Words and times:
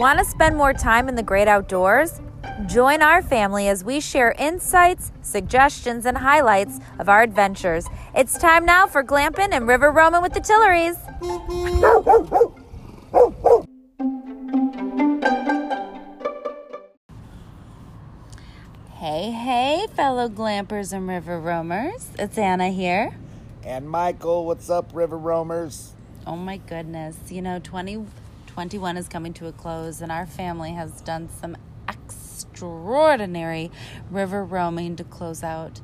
Want 0.00 0.18
to 0.18 0.24
spend 0.24 0.56
more 0.56 0.72
time 0.72 1.10
in 1.10 1.14
the 1.14 1.22
great 1.22 1.46
outdoors? 1.46 2.22
Join 2.66 3.02
our 3.02 3.20
family 3.20 3.68
as 3.68 3.84
we 3.84 4.00
share 4.00 4.34
insights, 4.38 5.12
suggestions, 5.20 6.06
and 6.06 6.16
highlights 6.16 6.80
of 6.98 7.10
our 7.10 7.20
adventures. 7.20 7.84
It's 8.14 8.38
time 8.38 8.64
now 8.64 8.86
for 8.86 9.04
glamping 9.04 9.50
and 9.52 9.68
river 9.68 9.92
roaming 9.92 10.22
with 10.22 10.32
the 10.32 10.40
Tillerys. 10.40 10.96
Hey, 18.94 19.30
hey, 19.32 19.86
fellow 19.94 20.30
glampers 20.30 20.94
and 20.94 21.06
river 21.06 21.38
roamers. 21.38 22.08
It's 22.18 22.38
Anna 22.38 22.70
here. 22.70 23.18
And 23.66 23.90
Michael, 23.90 24.46
what's 24.46 24.70
up, 24.70 24.92
River 24.94 25.18
Roamers? 25.18 25.92
Oh 26.26 26.36
my 26.36 26.56
goodness. 26.56 27.18
You 27.28 27.42
know, 27.42 27.60
2021 28.68 28.96
is 28.98 29.08
coming 29.08 29.32
to 29.32 29.46
a 29.46 29.52
close, 29.52 30.02
and 30.02 30.12
our 30.12 30.26
family 30.26 30.72
has 30.72 31.00
done 31.00 31.30
some 31.40 31.56
extraordinary 31.88 33.70
river 34.10 34.44
roaming 34.44 34.96
to 34.96 35.04
close 35.04 35.42
out 35.42 35.80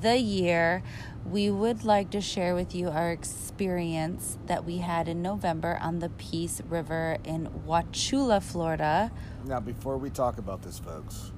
the 0.00 0.16
year. 0.16 0.84
We 1.28 1.50
would 1.50 1.84
like 1.84 2.10
to 2.10 2.20
share 2.20 2.54
with 2.54 2.72
you 2.72 2.88
our 2.88 3.10
experience 3.10 4.38
that 4.46 4.64
we 4.64 4.78
had 4.78 5.08
in 5.08 5.22
November 5.22 5.76
on 5.82 5.98
the 5.98 6.08
Peace 6.08 6.62
River 6.68 7.16
in 7.24 7.48
Wauchula, 7.66 8.40
Florida. 8.40 9.10
Now, 9.44 9.58
before 9.58 9.98
we 9.98 10.08
talk 10.08 10.38
about 10.38 10.62
this, 10.62 10.78
folks, 10.78 11.32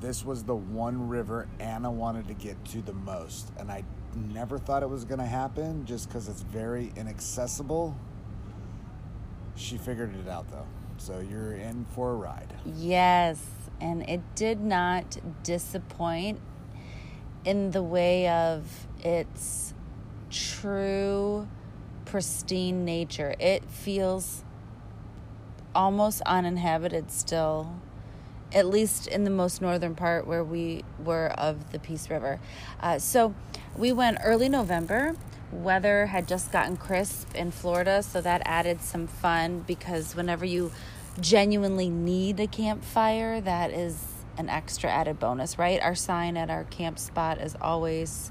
this 0.00 0.24
was 0.24 0.44
the 0.44 0.56
one 0.56 1.08
river 1.08 1.46
Anna 1.60 1.90
wanted 1.90 2.26
to 2.28 2.34
get 2.34 2.64
to 2.66 2.80
the 2.80 2.94
most, 2.94 3.52
and 3.58 3.70
I 3.70 3.84
never 4.14 4.56
thought 4.58 4.82
it 4.82 4.88
was 4.88 5.04
going 5.04 5.20
to 5.20 5.26
happen 5.26 5.84
just 5.84 6.08
because 6.08 6.26
it's 6.26 6.40
very 6.40 6.90
inaccessible. 6.96 7.94
She 9.56 9.78
figured 9.78 10.14
it 10.14 10.28
out 10.28 10.50
though, 10.50 10.66
so 10.98 11.20
you're 11.20 11.54
in 11.54 11.86
for 11.94 12.12
a 12.12 12.14
ride. 12.14 12.52
Yes, 12.64 13.42
and 13.80 14.08
it 14.08 14.20
did 14.34 14.60
not 14.60 15.18
disappoint 15.42 16.40
in 17.44 17.70
the 17.70 17.82
way 17.82 18.28
of 18.28 18.86
its 19.02 19.74
true 20.30 21.48
pristine 22.04 22.84
nature. 22.84 23.34
It 23.38 23.64
feels 23.64 24.44
almost 25.74 26.22
uninhabited 26.22 27.10
still 27.10 27.74
at 28.52 28.66
least 28.66 29.06
in 29.06 29.24
the 29.24 29.30
most 29.30 29.60
northern 29.60 29.94
part 29.94 30.26
where 30.26 30.44
we 30.44 30.84
were 31.04 31.28
of 31.38 31.72
the 31.72 31.78
Peace 31.78 32.08
River. 32.08 32.38
Uh, 32.80 32.98
so 32.98 33.34
we 33.76 33.92
went 33.92 34.18
early 34.22 34.48
November. 34.48 35.14
Weather 35.52 36.06
had 36.06 36.26
just 36.26 36.50
gotten 36.50 36.76
crisp 36.76 37.34
in 37.34 37.50
Florida, 37.50 38.02
so 38.02 38.20
that 38.20 38.42
added 38.44 38.82
some 38.82 39.06
fun 39.06 39.60
because 39.66 40.16
whenever 40.16 40.44
you 40.44 40.72
genuinely 41.20 41.88
need 41.88 42.40
a 42.40 42.46
campfire, 42.46 43.40
that 43.40 43.70
is 43.70 44.02
an 44.38 44.48
extra 44.48 44.90
added 44.90 45.18
bonus, 45.18 45.58
right? 45.58 45.80
Our 45.80 45.94
sign 45.94 46.36
at 46.36 46.50
our 46.50 46.64
camp 46.64 46.98
spot 46.98 47.40
is 47.40 47.56
always 47.60 48.30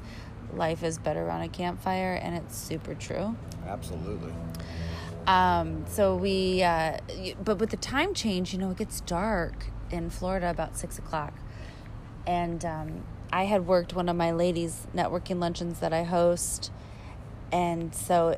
life 0.53 0.83
is 0.83 0.97
better 0.97 1.29
on 1.29 1.41
a 1.41 1.49
campfire, 1.49 2.13
and 2.13 2.35
it's 2.35 2.55
super 2.55 2.93
true. 2.93 3.35
Absolutely. 3.65 4.31
Um, 5.27 5.85
so 5.87 6.15
we, 6.15 6.61
uh, 6.61 6.99
but 7.43 7.57
with 7.57 7.71
the 7.71 7.77
time 7.77 8.13
change, 8.13 8.53
you 8.53 8.59
know, 8.59 8.71
it 8.71 8.77
gets 8.77 9.01
dark 9.01 9.67
in 9.89 10.09
Florida 10.09 10.49
about 10.49 10.77
six 10.77 10.99
o'clock. 10.99 11.33
And 12.27 12.63
um, 12.63 13.03
I 13.31 13.45
had 13.45 13.65
worked 13.65 13.93
one 13.93 14.09
of 14.09 14.15
my 14.15 14.31
ladies' 14.31 14.85
networking 14.95 15.39
luncheons 15.39 15.79
that 15.79 15.93
I 15.93 16.03
host. 16.03 16.71
And 17.55 17.95
so 17.95 18.37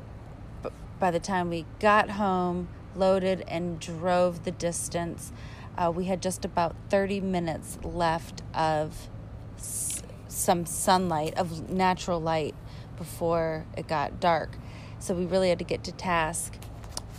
by 1.00 1.10
the 1.10 1.18
time 1.18 1.50
we 1.50 1.66
got 1.80 2.10
home, 2.10 2.68
loaded, 2.94 3.44
and 3.48 3.80
drove 3.80 4.44
the 4.44 4.52
distance, 4.52 5.32
uh, 5.76 5.90
we 5.92 6.04
had 6.04 6.22
just 6.22 6.44
about 6.44 6.76
30 6.88 7.20
minutes 7.20 7.78
left 7.82 8.42
of 8.54 9.08
s- 9.56 10.04
some 10.28 10.64
sunlight, 10.66 11.36
of 11.36 11.68
natural 11.68 12.20
light, 12.20 12.54
before 12.96 13.66
it 13.76 13.88
got 13.88 14.20
dark. 14.20 14.56
So 15.00 15.14
we 15.14 15.26
really 15.26 15.48
had 15.48 15.58
to 15.58 15.64
get 15.64 15.82
to 15.84 15.92
task. 15.92 16.54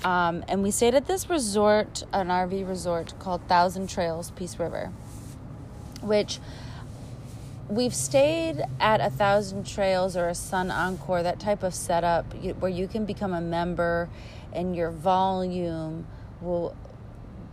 Um, 0.06 0.46
and 0.48 0.64
we 0.64 0.72
stayed 0.72 0.96
at 0.96 1.06
this 1.06 1.30
resort, 1.30 2.04
an 2.14 2.30
RV 2.30 2.66
resort 2.66 3.14
called 3.20 3.46
Thousand 3.50 3.90
Trails 3.90 4.32
Peace 4.32 4.58
River, 4.58 4.94
which 6.02 6.40
we've 7.70 7.94
stayed 7.94 8.64
at 8.80 9.00
a 9.00 9.10
Thousand 9.10 9.66
Trails 9.66 10.18
or 10.18 10.28
a 10.28 10.36
Sun 10.36 10.72
Encore, 10.72 11.24
that 11.24 11.40
type 11.40 11.64
of 11.64 11.74
setup 11.74 12.34
where 12.60 12.72
you 12.72 12.88
can 12.88 13.06
become 13.06 13.34
a 13.34 13.42
member 13.42 14.10
and 14.52 14.76
your 14.76 14.90
volume 14.90 16.08
will 16.42 16.76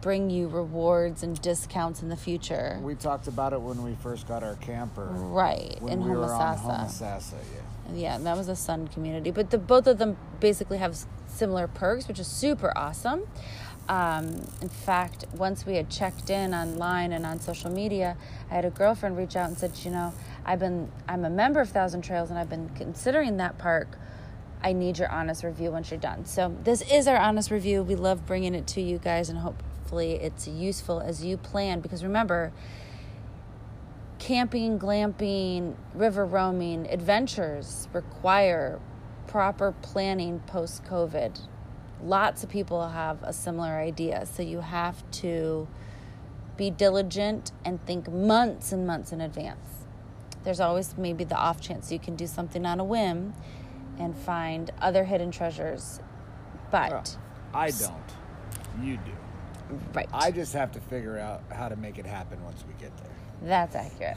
bring 0.01 0.31
you 0.31 0.49
rewards 0.49 1.23
and 1.23 1.41
discounts 1.43 2.01
in 2.03 2.09
the 2.09 2.17
future. 2.17 2.79
We 2.83 2.95
talked 2.95 3.29
about 3.29 3.53
it 3.53 3.61
when 3.61 3.83
we 3.83 3.95
first 3.97 4.27
got 4.27 4.43
our 4.43 4.55
camper. 4.57 5.07
Right, 5.07 5.77
when 5.81 5.95
in 5.95 6.05
we 6.05 6.11
were 6.11 6.33
on 6.33 6.57
Homosassa. 6.57 6.87
Homosassa, 6.87 7.33
yeah. 7.55 7.95
Yeah, 7.95 8.19
that 8.19 8.37
was 8.37 8.49
a 8.49 8.57
Sun 8.57 8.89
community, 8.89 9.31
but 9.31 9.51
the 9.51 9.59
both 9.59 9.87
of 9.87 9.99
them 9.99 10.17
basically 10.41 10.79
have 10.79 10.97
similar 11.27 11.67
perks, 11.69 12.09
which 12.09 12.19
is 12.19 12.27
super 12.27 12.73
awesome. 12.77 13.27
Um, 13.89 14.27
in 14.61 14.69
fact, 14.69 15.27
once 15.37 15.65
we 15.65 15.77
had 15.77 15.89
checked 15.89 16.31
in 16.31 16.55
online 16.55 17.13
and 17.13 17.25
on 17.25 17.39
social 17.41 17.71
media, 17.71 18.17
I 18.51 18.55
had 18.55 18.65
a 18.65 18.71
girlfriend 18.71 19.17
reach 19.17 19.37
out 19.37 19.49
and 19.49 19.57
said, 19.57 19.73
"You 19.85 19.93
know, 19.93 20.13
I've 20.45 20.59
been 20.59 20.91
I'm 21.09 21.25
a 21.25 21.31
member 21.31 21.61
of 21.61 21.69
Thousand 21.69 22.03
Trails 22.03 22.31
and 22.31 22.39
I've 22.39 22.51
been 22.51 22.69
considering 22.71 23.37
that 23.37 23.59
park. 23.59 23.97
I 24.63 24.73
need 24.73 24.99
your 24.99 25.11
honest 25.11 25.45
review 25.45 25.71
once 25.71 25.91
you're 25.91 26.01
done." 26.01 26.25
So 26.25 26.57
this 26.65 26.83
is 26.91 27.07
our 27.07 27.17
honest 27.17 27.51
review. 27.51 27.83
We 27.83 27.95
love 27.95 28.27
bringing 28.27 28.55
it 28.55 28.67
to 28.69 28.81
you 28.81 28.99
guys, 28.99 29.29
and 29.29 29.39
hopefully 29.39 30.15
it's 30.15 30.49
useful 30.49 31.01
as 31.01 31.25
you 31.25 31.37
plan. 31.37 31.81
Because 31.81 32.03
remember, 32.03 32.53
camping, 34.19 34.81
glamping, 34.81 35.77
river 35.95 36.27
roaming, 36.27 36.89
adventures 36.91 37.89
require 37.93 38.81
proper 39.29 39.73
planning 39.81 40.41
post 40.41 40.85
COVID. 40.85 41.39
Lots 42.03 42.45
of 42.45 42.51
people 42.51 42.89
have 42.89 43.23
a 43.23 43.33
similar 43.33 43.73
idea. 43.79 44.27
So 44.27 44.43
you 44.43 44.61
have 44.61 45.09
to 45.23 45.67
be 46.57 46.71
diligent 46.71 47.53
and 47.65 47.85
think 47.87 48.11
months 48.11 48.73
and 48.73 48.87
months 48.87 49.13
in 49.13 49.21
advance. 49.21 49.85
There's 50.45 50.61
always 50.61 50.97
maybe 50.97 51.25
the 51.25 51.37
off 51.37 51.61
chance 51.61 51.91
you 51.91 51.99
can 51.99 52.17
do 52.17 52.27
something 52.27 52.65
on 52.65 52.81
a 52.81 52.85
whim 52.85 53.35
and 53.99 54.17
find 54.17 54.71
other 54.81 55.05
hidden 55.05 55.31
treasures. 55.31 56.01
But 56.71 56.91
Well, 56.93 57.05
I 57.55 57.71
don't. 57.71 57.95
You 58.83 58.97
do. 58.99 59.13
right. 59.95 60.09
I 60.13 60.31
just 60.31 60.53
have 60.53 60.73
to 60.73 60.81
figure 60.81 61.19
out 61.19 61.43
how 61.51 61.69
to 61.69 61.77
make 61.77 61.99
it 61.99 62.07
happen 62.07 62.43
once 62.45 62.65
we 62.67 62.75
get 62.81 62.97
there. 62.99 63.11
That's 63.43 63.75
accurate. 63.75 64.17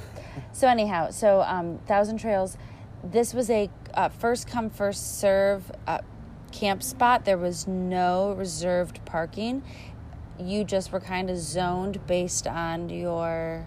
So 0.52 0.68
anyhow, 0.68 1.12
so 1.12 1.42
um, 1.42 1.80
Thousand 1.88 2.18
Trails, 2.20 2.58
this 3.04 3.34
was 3.34 3.50
a 3.50 3.70
uh, 3.94 4.10
first 4.10 4.48
come 4.48 4.70
first 4.70 5.20
serve 5.20 5.72
uh, 5.88 6.00
camp 6.52 6.84
spot. 6.84 7.26
There 7.26 7.38
was 7.38 7.68
no 7.68 8.34
reserved 8.34 9.04
parking. 9.06 9.64
You 10.40 10.64
just 10.64 10.92
were 10.92 11.00
kind 11.00 11.30
of 11.30 11.38
zoned 11.38 12.06
based 12.08 12.48
on 12.48 12.90
your 12.90 13.66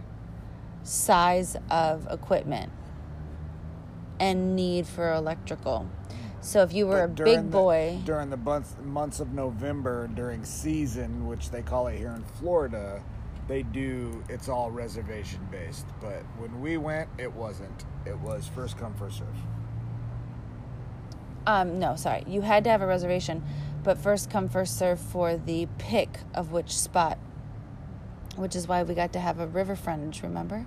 size 0.83 1.57
of 1.71 2.07
equipment 2.11 2.73
and 4.19 4.57
need 4.57 4.87
for 4.87 5.13
electrical. 5.13 5.89
So 6.41 6.63
if 6.63 6.73
you 6.73 6.87
were 6.87 7.07
But 7.07 7.21
a 7.21 7.25
big 7.25 7.37
the- 7.45 7.57
boy, 7.57 7.99
during 8.05 8.31
the 8.31 8.37
months, 8.37 8.75
months 8.83 9.21
of 9.21 9.33
November, 9.33 10.09
during 10.09 10.45
season, 10.45 11.27
which 11.27 11.51
they 11.51 11.63
call 11.63 11.87
it 11.87 11.99
here 11.99 12.13
in 12.13 12.25
Florida, 12.25 13.03
they 13.49 13.63
do 13.63 14.23
it's 14.29 14.49
all 14.49 14.71
reservation 14.71 15.41
based. 15.51 15.87
But 16.01 16.23
when 16.39 16.61
we 16.61 16.79
went, 16.79 17.09
it 17.19 17.33
wasn't. 17.33 17.85
It 18.07 18.19
was 18.19 18.49
first 18.49 18.77
come 18.77 18.95
first 18.95 19.19
serve. 19.19 19.27
Um, 21.47 21.79
no, 21.79 21.97
sorry. 21.97 22.25
You 22.27 22.43
had 22.43 22.65
to 22.65 22.71
have 22.71 22.83
a 22.83 22.87
reservation, 22.87 23.43
but 23.83 23.99
first 23.99 24.31
come, 24.31 24.49
first 24.49 24.79
serve 24.79 25.01
for 25.01 25.37
the 25.37 25.67
pick 25.79 26.19
of 26.35 26.53
which 26.53 26.77
spot, 26.77 27.19
which 28.37 28.55
is 28.55 28.69
why 28.69 28.83
we 28.83 28.95
got 28.95 29.13
to 29.15 29.21
have 29.21 29.41
a 29.41 29.47
river 29.47 29.75
frontage, 29.75 30.23
remember? 30.23 30.67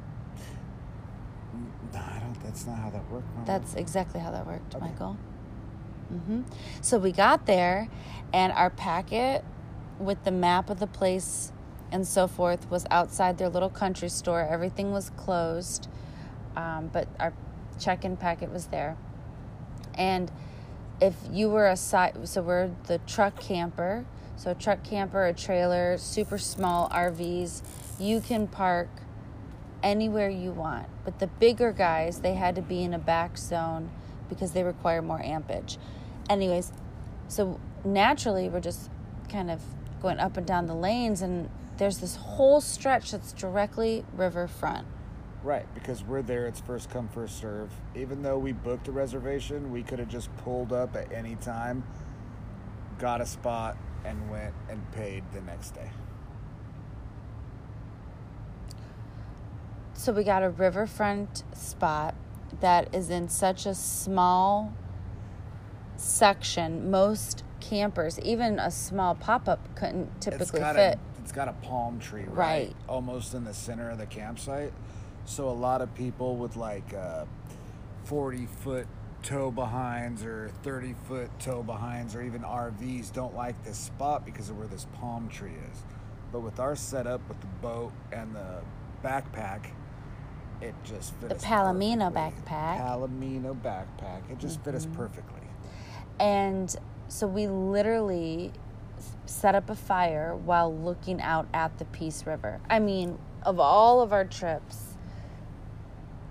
No, 1.93 1.99
I 1.99 2.19
don't. 2.19 2.43
That's 2.43 2.65
not 2.67 2.77
how 2.77 2.89
that 2.89 3.09
worked. 3.09 3.27
Mama. 3.33 3.45
That's 3.45 3.73
exactly 3.75 4.19
how 4.19 4.31
that 4.31 4.45
worked, 4.45 4.75
Okay. 4.75 4.85
Michael. 4.85 5.17
hmm 6.09 6.41
So 6.81 6.99
we 6.99 7.11
got 7.11 7.45
there, 7.45 7.87
and 8.33 8.51
our 8.51 8.69
packet 8.69 9.43
with 9.97 10.23
the 10.25 10.31
map 10.31 10.69
of 10.69 10.79
the 10.79 10.87
place 10.87 11.53
and 11.91 12.05
so 12.05 12.27
forth 12.27 12.69
was 12.69 12.85
outside 12.91 13.37
their 13.37 13.47
little 13.47 13.69
country 13.69 14.09
store. 14.09 14.41
Everything 14.41 14.91
was 14.91 15.09
closed, 15.11 15.87
um, 16.57 16.89
but 16.91 17.07
our 17.19 17.31
check 17.79 18.03
in 18.03 18.17
packet 18.17 18.51
was 18.51 18.67
there. 18.67 18.97
And 19.97 20.29
if 21.01 21.15
you 21.31 21.49
were 21.49 21.67
a 21.67 21.75
side, 21.75 22.27
so 22.27 22.41
we're 22.41 22.71
the 22.87 22.99
truck 22.99 23.39
camper. 23.39 24.05
So 24.37 24.51
a 24.51 24.55
truck 24.55 24.83
camper, 24.83 25.25
a 25.25 25.33
trailer, 25.33 25.97
super 25.97 26.37
small 26.37 26.89
RVs, 26.89 27.61
you 27.99 28.19
can 28.19 28.47
park 28.47 28.89
anywhere 29.81 30.29
you 30.29 30.51
want. 30.51 30.87
But 31.05 31.19
the 31.19 31.27
bigger 31.27 31.71
guys, 31.71 32.19
they 32.19 32.33
had 32.33 32.55
to 32.55 32.61
be 32.61 32.83
in 32.83 32.93
a 32.93 32.99
back 32.99 33.37
zone 33.37 33.89
because 34.27 34.51
they 34.51 34.63
require 34.63 35.01
more 35.01 35.21
ampage. 35.21 35.77
Anyways, 36.29 36.71
so 37.27 37.59
naturally 37.85 38.49
we're 38.49 38.59
just 38.59 38.89
kind 39.29 39.49
of 39.49 39.61
going 40.01 40.19
up 40.19 40.37
and 40.37 40.45
down 40.45 40.65
the 40.65 40.75
lanes, 40.75 41.21
and 41.21 41.49
there's 41.77 41.99
this 41.99 42.15
whole 42.15 42.59
stretch 42.61 43.11
that's 43.11 43.31
directly 43.31 44.03
riverfront. 44.15 44.85
Right, 45.45 45.67
because 45.75 46.03
we're 46.03 46.23
there, 46.23 46.47
it's 46.47 46.59
first 46.59 46.89
come, 46.89 47.07
first 47.07 47.39
serve. 47.39 47.69
Even 47.95 48.23
though 48.23 48.39
we 48.39 48.51
booked 48.51 48.87
a 48.87 48.91
reservation, 48.91 49.71
we 49.71 49.83
could 49.83 49.99
have 49.99 50.07
just 50.07 50.35
pulled 50.37 50.73
up 50.73 50.95
at 50.95 51.11
any 51.11 51.35
time, 51.35 51.83
got 52.97 53.21
a 53.21 53.27
spot, 53.27 53.77
and 54.03 54.27
went 54.31 54.55
and 54.69 54.91
paid 54.93 55.23
the 55.33 55.41
next 55.41 55.75
day. 55.75 55.91
So 59.93 60.11
we 60.13 60.23
got 60.23 60.41
a 60.41 60.49
riverfront 60.49 61.43
spot 61.53 62.15
that 62.59 62.95
is 62.95 63.11
in 63.11 63.29
such 63.29 63.67
a 63.67 63.75
small 63.75 64.73
section. 65.95 66.89
Most 66.89 67.43
campers, 67.59 68.19
even 68.21 68.57
a 68.57 68.71
small 68.71 69.13
pop 69.13 69.47
up, 69.47 69.75
couldn't 69.75 70.21
typically 70.21 70.59
got 70.59 70.75
fit. 70.75 70.95
A, 70.95 71.19
it's 71.21 71.31
got 71.31 71.47
a 71.47 71.53
palm 71.53 71.99
tree, 71.99 72.23
right? 72.23 72.35
Right. 72.35 72.75
Almost 72.89 73.35
in 73.35 73.43
the 73.43 73.53
center 73.53 73.91
of 73.91 73.99
the 73.99 74.07
campsite. 74.07 74.73
So 75.25 75.49
a 75.49 75.51
lot 75.51 75.81
of 75.81 75.93
people 75.95 76.35
with 76.35 76.55
like 76.55 76.93
uh, 76.93 77.25
40 78.05 78.45
foot 78.63 78.87
tow 79.23 79.49
behinds 79.51 80.23
or 80.23 80.51
30 80.63 80.93
foot 81.07 81.29
tow 81.39 81.63
behinds 81.63 82.15
or 82.15 82.21
even 82.21 82.41
RVs 82.43 83.11
don't 83.11 83.35
like 83.35 83.63
this 83.63 83.77
spot 83.77 84.23
because 84.25 84.49
of 84.49 84.57
where 84.57 84.67
this 84.67 84.85
palm 84.99 85.27
tree 85.29 85.53
is. 85.71 85.83
But 86.31 86.41
with 86.41 86.59
our 86.59 86.75
setup 86.75 87.27
with 87.27 87.39
the 87.41 87.47
boat 87.47 87.91
and 88.11 88.35
the 88.35 88.61
backpack, 89.03 89.67
it 90.61 90.75
just 90.83 91.13
fit 91.15 91.29
The 91.29 91.35
us 91.35 91.43
Palomino 91.43 92.13
perfectly. 92.13 92.51
backpack. 92.53 92.79
Palomino 92.81 93.61
backpack. 93.61 94.29
It 94.31 94.37
just 94.37 94.63
fit 94.63 94.75
us 94.75 94.85
Mm-hmm. 94.85 94.95
perfectly. 94.95 95.41
And 96.19 96.73
so 97.07 97.25
we 97.27 97.47
literally 97.47 98.51
set 99.25 99.55
up 99.55 99.69
a 99.69 99.75
fire 99.75 100.35
while 100.35 100.73
looking 100.75 101.19
out 101.21 101.47
at 101.53 101.77
the 101.79 101.85
Peace 101.85 102.25
River. 102.25 102.61
I 102.69 102.79
mean, 102.79 103.17
of 103.43 103.59
all 103.59 104.01
of 104.01 104.13
our 104.13 104.23
trips, 104.25 104.94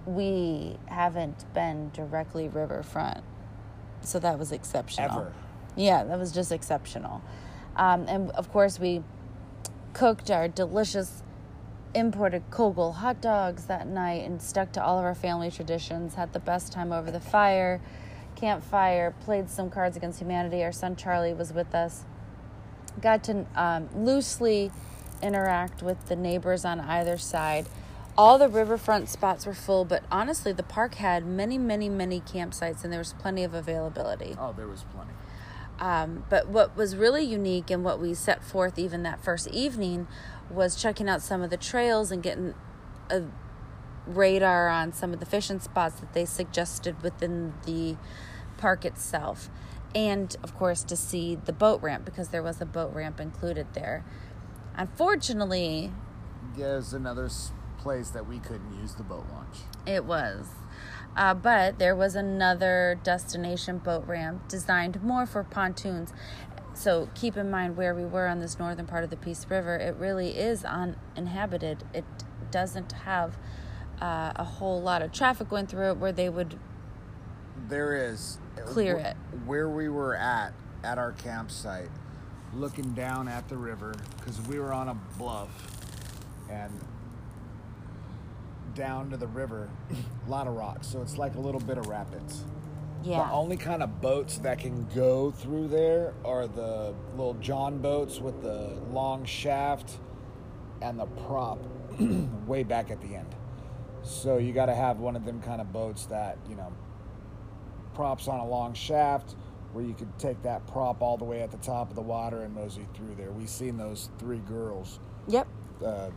we 0.07 0.77
haven't 0.87 1.53
been 1.55 1.91
directly 1.93 2.49
riverfront. 2.49 3.23
So 4.03 4.19
that 4.19 4.39
was 4.39 4.53
exceptional. 4.53 5.11
Ever. 5.11 5.33
Yeah, 5.77 6.05
that 6.05 6.19
was 6.19 6.33
just 6.33 6.53
exceptional. 6.53 7.23
Um, 7.77 8.07
and 8.09 8.31
of 8.33 8.51
course, 8.53 8.79
we 8.79 9.03
cooked 9.93 10.31
our 10.31 10.49
delicious 10.49 11.23
imported 11.95 12.51
Koegel 12.51 12.97
hot 12.97 13.21
dogs 13.21 13.67
that 13.67 13.87
night 13.87 14.25
and 14.25 14.43
stuck 14.43 14.73
to 14.73 14.85
all 14.85 14.99
of 14.99 15.05
our 15.05 15.15
family 15.15 15.51
traditions. 15.51 16.15
Had 16.15 16.33
the 16.33 16.41
best 16.41 16.73
time 16.73 16.93
over 16.93 17.11
the 17.11 17.21
fire, 17.21 17.81
campfire, 18.37 19.15
played 19.21 19.49
some 19.49 19.71
Cards 19.71 19.97
Against 19.97 20.21
Humanity. 20.21 20.63
Our 20.63 20.73
son 20.73 20.97
Charlie 20.97 21.35
was 21.35 21.53
with 21.53 21.75
us. 21.75 22.05
Got 23.01 23.25
to 23.25 23.47
um, 23.55 23.89
loosely 23.95 24.71
interact 25.23 25.83
with 25.83 26.07
the 26.07 26.17
neighbors 26.17 26.65
on 26.65 26.81
either 26.81 27.17
side. 27.17 27.67
All 28.17 28.39
the 28.39 28.49
riverfront 28.49 29.09
spots 29.09 29.45
were 29.45 29.55
full, 29.55 29.85
but 29.85 30.05
honestly, 30.11 30.53
the 30.53 30.63
park 30.63 30.95
had 30.97 31.27
many, 31.27 31.59
many, 31.59 31.89
many 31.89 32.21
campsites 32.21 32.85
and 32.85 32.93
there 32.93 33.01
was 33.01 33.13
plenty 33.15 33.43
of 33.43 33.55
availability. 33.55 34.37
Oh, 34.39 34.53
there 34.57 34.69
was 34.69 34.85
plenty. 34.95 35.11
Um, 35.81 36.25
but 36.31 36.47
what 36.49 36.77
was 36.77 36.95
really 36.95 37.25
unique 37.25 37.71
and 37.71 37.83
what 37.83 38.01
we 38.01 38.15
set 38.15 38.45
forth 38.45 38.79
even 38.79 39.03
that 39.03 39.23
first 39.25 39.49
evening 39.49 40.07
was 40.49 40.77
checking 40.77 41.09
out 41.09 41.23
some 41.23 41.43
of 41.43 41.51
the 41.51 41.57
trails 41.57 42.13
and 42.13 42.23
getting 42.23 42.55
a 43.11 43.23
radar 44.07 44.69
on 44.69 44.93
some 44.93 45.13
of 45.13 45.19
the 45.19 45.27
fishing 45.27 45.59
spots 45.59 45.99
that 45.99 46.13
they 46.13 46.25
suggested 46.25 47.03
within 47.03 47.55
the 47.67 47.97
park 48.59 48.85
itself. 48.85 49.51
And 49.93 50.37
of 50.45 50.55
course, 50.55 50.85
to 50.85 50.97
see 50.97 51.35
the 51.35 51.53
boat 51.53 51.83
ramp 51.83 52.05
because 52.05 52.29
there 52.29 52.43
was 52.43 52.61
a 52.61 52.67
boat 52.67 52.95
ramp 52.95 53.19
included 53.19 53.67
there. 53.75 54.05
Unfortunately, 54.77 55.93
There's 56.57 56.93
another 56.93 57.25
s- 57.27 57.51
place 57.85 58.11
that 58.11 58.27
we 58.27 58.39
couldn't 58.39 58.81
use 58.81 58.95
the 58.95 59.03
boat 59.03 59.27
launch. 59.33 59.59
It 59.87 60.05
was. 60.05 60.47
Uh, 61.17 61.35
but 61.35 61.79
there 61.79 61.95
was 61.95 62.17
another 62.17 62.99
destination 63.05 63.79
boat 63.79 64.05
ramp 64.09 64.49
designed 64.49 65.01
more 65.03 65.27
for 65.27 65.45
pontoons. 65.45 66.13
So 66.73 67.09
keep 67.15 67.37
in 67.37 67.51
mind 67.51 67.77
where 67.77 67.95
we 67.95 68.05
were 68.05 68.27
on 68.27 68.41
this 68.41 68.59
northern 68.59 68.87
part 68.87 69.05
of 69.05 69.11
the 69.11 69.17
Peace 69.17 69.47
River. 69.49 69.77
It 69.77 69.95
really 69.97 70.31
is 70.31 70.65
uninhabited. 70.65 71.85
It 71.93 72.05
doesn't 72.51 72.93
have 72.93 73.37
uh, 74.01 74.33
a 74.35 74.45
whole 74.45 74.81
lot 74.83 75.03
of 75.03 75.13
traffic 75.13 75.51
going 75.51 75.67
through 75.67 75.91
it 75.91 75.97
where 75.99 76.11
they 76.11 76.29
would. 76.29 76.59
There 77.69 77.95
is 77.95 78.39
Clear 78.67 78.97
it. 78.97 79.17
Where 79.47 79.69
we 79.69 79.89
were 79.89 80.17
at 80.17 80.53
at 80.83 80.99
our 80.99 81.13
campsite, 81.13 81.91
looking 82.55 82.93
down 82.95 83.29
at 83.29 83.49
the 83.49 83.57
river 83.57 83.95
because 84.19 84.41
we 84.43 84.59
were 84.59 84.73
on 84.73 84.89
a 84.89 84.95
bluff, 85.19 85.51
and 86.51 86.73
down 88.75 89.11
to 89.11 89.17
the 89.17 89.27
river, 89.27 89.69
a 90.27 90.31
lot 90.31 90.47
of 90.47 90.55
rocks. 90.55 90.87
So 90.87 91.01
it's 91.03 91.17
like 91.19 91.35
a 91.37 91.41
little 91.41 91.61
bit 91.61 91.79
of 91.79 91.87
rapids. 91.87 92.45
Yeah. 93.03 93.19
The 93.27 93.33
only 93.33 93.57
kind 93.59 93.83
of 93.83 94.01
boats 94.01 94.39
that 94.39 94.59
can 94.59 94.87
go 94.95 95.31
through 95.31 95.69
there 95.69 96.15
are 96.25 96.47
the 96.47 96.95
little 97.17 97.35
John 97.35 97.79
boats 97.79 98.19
with 98.19 98.41
the 98.43 98.79
long 98.93 99.25
shaft 99.27 99.99
and 100.81 100.99
the 100.99 101.05
prop 101.07 101.59
way 102.47 102.63
back 102.63 102.91
at 102.91 103.01
the 103.03 103.15
end. 103.15 103.35
So 104.03 104.39
you 104.39 104.53
got 104.53 104.67
to 104.67 104.75
have 104.75 105.01
one 105.01 105.17
of 105.17 105.25
them 105.27 105.41
kind 105.43 105.61
of 105.61 105.73
boats 105.73 106.07
that, 106.07 106.39
you 106.49 106.57
know, 106.57 106.73
props 107.95 108.27
on 108.27 108.41
a 108.41 108.47
long 108.47 108.75
shaft 108.75 109.35
where 109.73 109.85
you 109.85 109.93
could 109.95 110.19
take 110.19 110.43
that 110.43 110.67
prop 110.67 111.03
all 111.03 111.17
the 111.17 111.25
way 111.25 111.43
at 111.43 111.51
the 111.51 111.57
top 111.59 111.91
of 111.91 111.97
the 111.97 112.03
water 112.03 112.43
and 112.43 112.55
mosey 112.55 112.87
through 112.95 113.15
there. 113.17 113.31
We 113.33 113.47
seen 113.47 113.77
those 113.77 114.09
three 114.19 114.39
girls, 114.41 114.99
Yep. 115.27 115.47
uh, 115.85 116.11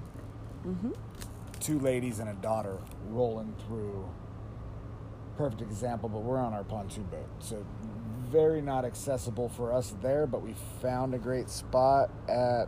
two 1.59 1.79
ladies 1.79 2.19
and 2.19 2.29
a 2.29 2.33
daughter 2.33 2.77
rolling 3.09 3.53
through. 3.67 4.09
Perfect 5.37 5.61
example, 5.61 6.09
but 6.09 6.19
we're 6.19 6.39
on 6.39 6.53
our 6.53 6.63
pontoon 6.63 7.03
boat, 7.05 7.29
so 7.39 7.63
very 8.31 8.61
not 8.61 8.85
accessible 8.85 9.49
for 9.49 9.71
us 9.71 9.93
there. 10.01 10.25
But 10.25 10.41
we 10.41 10.55
found 10.81 11.13
a 11.13 11.19
great 11.19 11.49
spot 11.49 12.09
at 12.27 12.65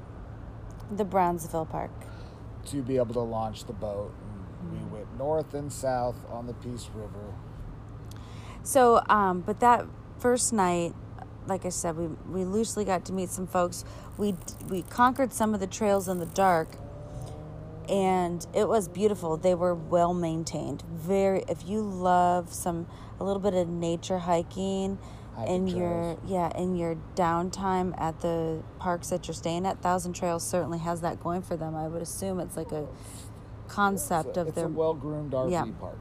The 0.92 1.04
Brownsville 1.06 1.66
Park. 1.66 1.92
to 2.68 2.82
be 2.84 2.98
able 2.98 3.14
to 3.14 3.22
launch 3.22 3.66
the 3.66 3.74
boat. 3.74 4.14
And 4.62 4.72
we 4.72 4.98
went 4.98 5.18
north 5.18 5.54
and 5.54 5.72
south 5.72 6.18
on 6.30 6.46
the 6.48 6.54
Peace 6.54 6.90
River. 6.94 7.34
So, 8.64 9.02
um, 9.10 9.42
but 9.42 9.60
that 9.62 9.86
first 10.20 10.54
night, 10.54 10.94
like 11.48 11.66
I 11.66 11.70
said, 11.70 11.98
we 11.98 12.08
we 12.30 12.44
loosely 12.46 12.86
got 12.86 13.06
to 13.06 13.14
meet 13.14 13.30
some 13.30 13.48
folks. 13.48 13.84
We 14.18 14.36
we 14.68 14.84
conquered 14.84 15.34
some 15.34 15.54
of 15.56 15.60
the 15.60 15.68
trails 15.68 16.08
in 16.08 16.20
the 16.20 16.26
dark, 16.28 16.76
and 17.90 18.46
it 18.54 18.68
was 18.68 18.88
beautiful. 18.88 19.38
They 19.38 19.56
were 19.56 19.74
well 19.76 20.14
maintained. 20.14 20.84
Very. 20.94 21.44
If 21.48 21.68
you 21.68 21.82
love 21.82 22.54
some 22.54 22.88
a 23.20 23.24
little 23.24 23.42
bit 23.42 23.54
of 23.54 23.68
nature 23.68 24.20
hiking. 24.20 24.98
In 25.48 25.68
Hiking 25.68 25.78
your 25.78 26.18
yeah, 26.28 26.52
in 26.58 26.76
your 26.76 26.98
downtime 27.16 27.98
at 28.00 28.20
the 28.20 28.62
parks 28.78 29.08
that 29.10 29.26
you're 29.28 29.34
staying 29.36 29.66
at, 29.66 29.82
Thousand 29.82 30.12
Trails 30.12 30.46
certainly 30.46 30.80
has 30.80 31.00
that 31.00 31.22
going 31.24 31.42
for 31.42 31.56
them. 31.56 31.76
I 31.76 31.88
would 31.88 32.02
assume 32.02 32.42
it's 32.42 32.58
like 32.58 32.74
a 32.74 32.88
concept 33.70 34.36
a, 34.36 34.42
of 34.42 34.56
their 34.56 34.68
well-groomed 34.68 35.32
RV 35.32 35.52
Yeah. 35.52 35.66
park. 35.80 35.98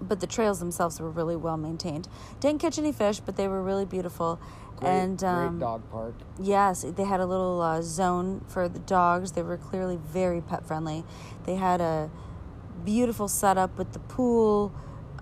but 0.00 0.18
the 0.20 0.26
trails 0.26 0.58
themselves 0.58 1.00
were 1.00 1.10
really 1.10 1.36
well 1.36 1.56
maintained. 1.56 2.08
Didn't 2.40 2.60
catch 2.60 2.76
any 2.78 2.90
fish, 2.90 3.20
but 3.20 3.36
they 3.36 3.46
were 3.46 3.62
really 3.62 3.84
beautiful. 3.84 4.40
Great, 4.76 4.90
and 4.90 5.24
um, 5.24 5.48
great 5.58 5.60
dog 5.60 5.90
park. 5.90 6.14
yes, 6.40 6.82
they 6.82 7.04
had 7.04 7.20
a 7.20 7.26
little 7.26 7.60
uh, 7.60 7.82
zone 7.82 8.44
for 8.48 8.68
the 8.68 8.80
dogs. 8.80 9.32
They 9.32 9.42
were 9.42 9.56
clearly 9.56 9.98
very 10.02 10.40
pet 10.40 10.66
friendly. 10.66 11.04
They 11.44 11.56
had 11.56 11.80
a 11.80 12.10
beautiful 12.84 13.28
setup 13.28 13.78
with 13.78 13.92
the 13.92 13.98
pool, 14.00 14.72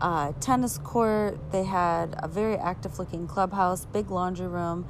uh, 0.00 0.32
tennis 0.40 0.78
court. 0.78 1.38
They 1.52 1.64
had 1.64 2.14
a 2.18 2.28
very 2.28 2.56
active 2.56 2.98
looking 2.98 3.26
clubhouse, 3.26 3.84
big 3.86 4.10
laundry 4.10 4.48
room, 4.48 4.86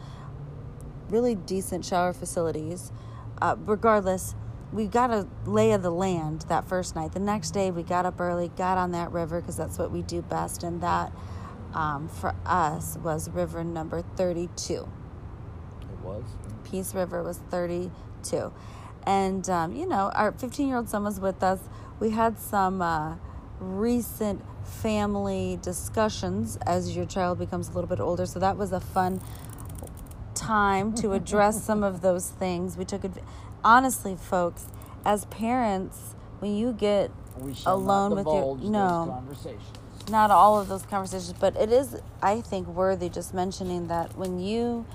really 1.09 1.35
decent 1.35 1.85
shower 1.85 2.13
facilities. 2.13 2.93
Uh, 3.41 3.57
regardless, 3.59 4.35
we 4.73 4.87
got 4.87 5.11
a 5.11 5.27
lay 5.45 5.73
of 5.73 5.83
the 5.83 5.91
land 5.91 6.47
that 6.49 6.67
first 6.67 6.95
night. 6.97 7.13
The 7.13 7.21
next 7.21 7.51
day, 7.51 7.71
we 7.71 7.83
got 7.83 8.07
up 8.07 8.21
early, 8.21 8.49
got 8.57 8.79
on 8.79 8.93
that 8.93 9.13
river 9.13 9.41
because 9.41 9.57
that's 9.57 9.79
what 9.79 9.91
we 9.91 10.03
do 10.03 10.23
best, 10.23 10.63
and 10.63 10.81
that 10.81 11.13
um, 11.75 12.09
for 12.09 12.35
us 12.47 12.99
was 13.03 13.31
river 13.31 13.65
number 13.65 14.03
32. 14.17 14.75
It 14.75 14.89
was. 16.03 16.25
Peace 16.65 16.95
River 16.95 17.23
was 17.23 17.39
32. 17.51 18.53
And, 19.05 19.49
um, 19.49 19.75
you 19.75 19.87
know, 19.87 20.11
our 20.15 20.33
15 20.33 20.69
year 20.69 20.77
old 20.77 20.89
son 20.89 21.05
was 21.05 21.21
with 21.21 21.43
us. 21.43 21.61
We 22.01 22.11
had 22.11 22.39
some 22.39 22.81
uh, 22.83 23.17
recent 23.61 24.43
family 24.65 25.59
discussions 25.63 26.57
as 26.67 26.97
your 26.97 27.05
child 27.05 27.39
becomes 27.39 27.69
a 27.69 27.73
little 27.73 27.89
bit 27.89 28.01
older. 28.01 28.27
So 28.27 28.39
that 28.39 28.57
was 28.57 28.73
a 28.73 28.81
fun 28.81 29.21
time 30.35 30.95
to 30.95 31.13
address 31.13 31.63
some 31.65 31.83
of 31.83 32.01
those 32.01 32.31
things. 32.31 32.77
We 32.77 32.85
took, 32.85 33.05
adv- 33.05 33.23
honestly, 33.65 34.17
folks, 34.17 34.67
as 35.05 35.25
parents, 35.27 36.15
when 36.39 36.55
you 36.57 36.73
get 36.73 37.11
alone 37.67 38.11
with 38.15 38.27
your 38.27 38.57
no. 38.71 39.25
Not 40.09 40.31
all 40.31 40.61
of 40.61 40.69
those 40.69 40.85
conversations, 40.85 41.35
but 41.39 41.57
it 41.57 41.71
is, 41.71 41.97
I 42.23 42.41
think, 42.41 42.67
worthy 42.69 43.09
just 43.09 43.35
mentioning 43.35 43.89
that 43.89 44.17
when 44.17 44.39
you 44.39 44.87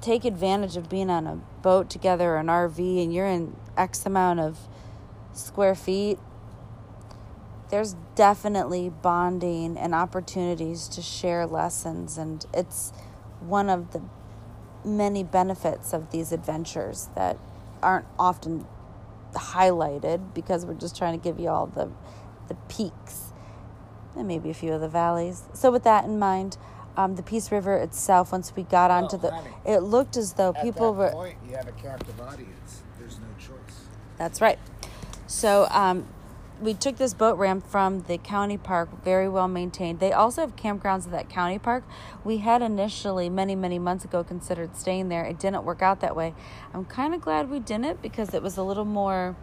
take 0.00 0.24
advantage 0.24 0.76
of 0.76 0.88
being 0.88 1.10
on 1.10 1.26
a 1.26 1.36
boat 1.62 1.90
together 1.90 2.34
or 2.34 2.36
an 2.36 2.46
RV 2.46 3.02
and 3.02 3.12
you're 3.12 3.26
in 3.26 3.56
X 3.76 4.06
amount 4.06 4.40
of 4.40 4.58
square 5.32 5.74
feet, 5.74 6.18
there's 7.70 7.94
definitely 8.14 8.88
bonding 8.88 9.76
and 9.76 9.94
opportunities 9.94 10.88
to 10.88 11.02
share 11.02 11.46
lessons. 11.46 12.16
And 12.16 12.44
it's 12.54 12.92
one 13.40 13.68
of 13.68 13.92
the 13.92 14.02
many 14.84 15.22
benefits 15.22 15.92
of 15.92 16.10
these 16.10 16.32
adventures 16.32 17.08
that 17.14 17.36
aren't 17.82 18.06
often 18.18 18.66
highlighted 19.34 20.34
because 20.34 20.64
we're 20.64 20.74
just 20.74 20.96
trying 20.96 21.18
to 21.18 21.22
give 21.22 21.38
you 21.38 21.48
all 21.48 21.66
the, 21.66 21.90
the 22.48 22.54
peaks 22.68 23.27
and 24.18 24.28
maybe 24.28 24.50
a 24.50 24.54
few 24.54 24.72
of 24.72 24.80
the 24.80 24.88
valleys. 24.88 25.42
So, 25.54 25.70
with 25.70 25.84
that 25.84 26.04
in 26.04 26.18
mind, 26.18 26.58
um, 26.96 27.14
the 27.14 27.22
Peace 27.22 27.50
River 27.52 27.76
itself, 27.76 28.32
once 28.32 28.52
we 28.56 28.64
got 28.64 28.90
onto 28.90 29.16
Oh, 29.16 29.20
the, 29.20 29.30
honey. 29.30 29.50
it 29.64 29.78
looked 29.78 30.16
as 30.16 30.34
though 30.34 30.52
people 30.52 30.92
were. 30.92 31.10
point, 31.10 31.36
you 31.48 31.54
have 31.56 31.68
a 31.68 31.72
captive 31.72 32.20
audience. 32.20 32.82
There's 32.98 33.18
no 33.20 33.26
choice. 33.38 33.86
That's 34.18 34.40
right. 34.40 34.58
So 35.28 35.68
um, 35.70 36.06
we 36.60 36.74
took 36.74 36.96
this 36.96 37.14
boat 37.14 37.38
ramp 37.38 37.64
from 37.68 38.02
the 38.02 38.18
county 38.18 38.58
park, 38.58 39.04
very 39.04 39.28
well 39.28 39.46
maintained. 39.46 40.00
They 40.00 40.12
also 40.12 40.40
have 40.40 40.56
campgrounds 40.56 41.04
at 41.04 41.12
that 41.12 41.28
county 41.28 41.58
park. 41.60 41.84
We 42.24 42.38
had 42.38 42.62
initially, 42.62 43.28
many, 43.30 43.54
many 43.54 43.78
months 43.78 44.04
ago, 44.04 44.24
considered 44.24 44.76
staying 44.76 45.08
there. 45.08 45.24
It 45.24 45.38
didn't 45.38 45.62
work 45.64 45.82
out 45.82 46.00
that 46.00 46.16
way. 46.16 46.34
I'm 46.74 46.84
kind 46.84 47.14
of 47.14 47.20
glad 47.20 47.48
we 47.48 47.60
didn't 47.60 48.02
because 48.02 48.34
it 48.34 48.42
was 48.42 48.56
a 48.56 48.64
little 48.64 48.84
more 48.84 49.36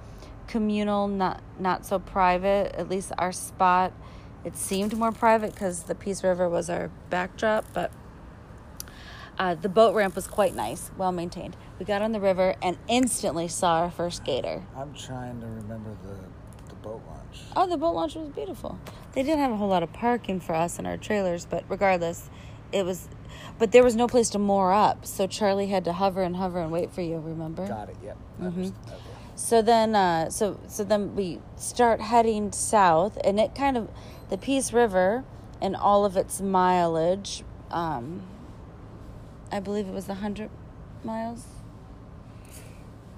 communal, 0.47 1.07
not 1.07 1.41
not 1.57 1.85
so 1.85 1.99
private. 1.99 2.75
At 2.75 2.89
least 2.89 3.13
our 3.17 3.31
spot, 3.31 3.93
it 4.45 4.55
seemed 4.55 4.95
more 4.95 5.11
private 5.11 5.53
because 5.53 5.83
the 5.83 5.95
Peace 5.95 6.23
River 6.23 6.47
was 6.47 6.69
our 6.69 6.89
backdrop, 7.09 7.65
but. 7.73 7.91
Uh, 9.37 9.53
the 9.53 9.67
boat 9.67 9.93
ramp 9.93 10.15
was 10.15 10.27
quite 10.27 10.55
nice, 10.55 10.91
well 10.97 11.11
maintained. 11.11 11.57
We 11.77 11.83
got 11.83 12.01
on 12.01 12.13
the 12.13 12.21
river 12.21 12.55
and 12.61 12.77
instantly 12.87 13.49
saw 13.49 13.81
our 13.81 13.91
first 13.91 14.23
gator. 14.23 14.63
I'm 14.77 14.93
trying 14.93 15.41
to 15.41 15.47
remember 15.47 15.89
the, 16.03 16.69
the 16.69 16.75
boat 16.75 17.01
launch. 17.05 17.41
Oh, 17.53 17.67
the 17.67 17.75
boat 17.75 17.95
launch 17.95 18.15
was 18.15 18.29
beautiful. 18.29 18.79
They 19.11 19.23
didn't 19.23 19.39
have 19.39 19.51
a 19.51 19.57
whole 19.57 19.67
lot 19.67 19.83
of 19.83 19.91
parking 19.91 20.39
for 20.39 20.55
us 20.55 20.79
in 20.79 20.85
our 20.85 20.95
trailers, 20.95 21.45
but 21.45 21.65
regardless, 21.67 22.29
it 22.71 22.85
was. 22.85 23.09
But 23.59 23.73
there 23.73 23.83
was 23.83 23.97
no 23.97 24.07
place 24.07 24.29
to 24.29 24.39
moor 24.39 24.71
up, 24.71 25.05
so 25.05 25.27
Charlie 25.27 25.67
had 25.67 25.83
to 25.83 25.91
hover 25.91 26.23
and 26.23 26.37
hover 26.37 26.61
and 26.61 26.71
wait 26.71 26.93
for 26.93 27.01
you. 27.01 27.17
Remember? 27.17 27.67
Got 27.67 27.89
it. 27.89 27.97
Yep. 28.03 28.17
Mm-hmm. 28.41 28.69
So 29.35 29.61
then, 29.61 29.95
uh, 29.95 30.29
so 30.29 30.59
so 30.67 30.83
then 30.83 31.15
we 31.15 31.39
start 31.57 31.99
heading 32.01 32.51
south, 32.53 33.17
and 33.23 33.39
it 33.39 33.53
kind 33.53 33.75
of 33.77 33.89
the 34.29 34.37
Peace 34.37 34.71
River 34.71 35.25
and 35.61 35.75
all 35.75 36.05
of 36.05 36.15
its 36.17 36.41
mileage. 36.41 37.43
Um, 37.69 38.21
I 39.51 39.59
believe 39.59 39.87
it 39.87 39.93
was 39.93 40.07
a 40.07 40.15
hundred 40.15 40.49
miles. 41.03 41.45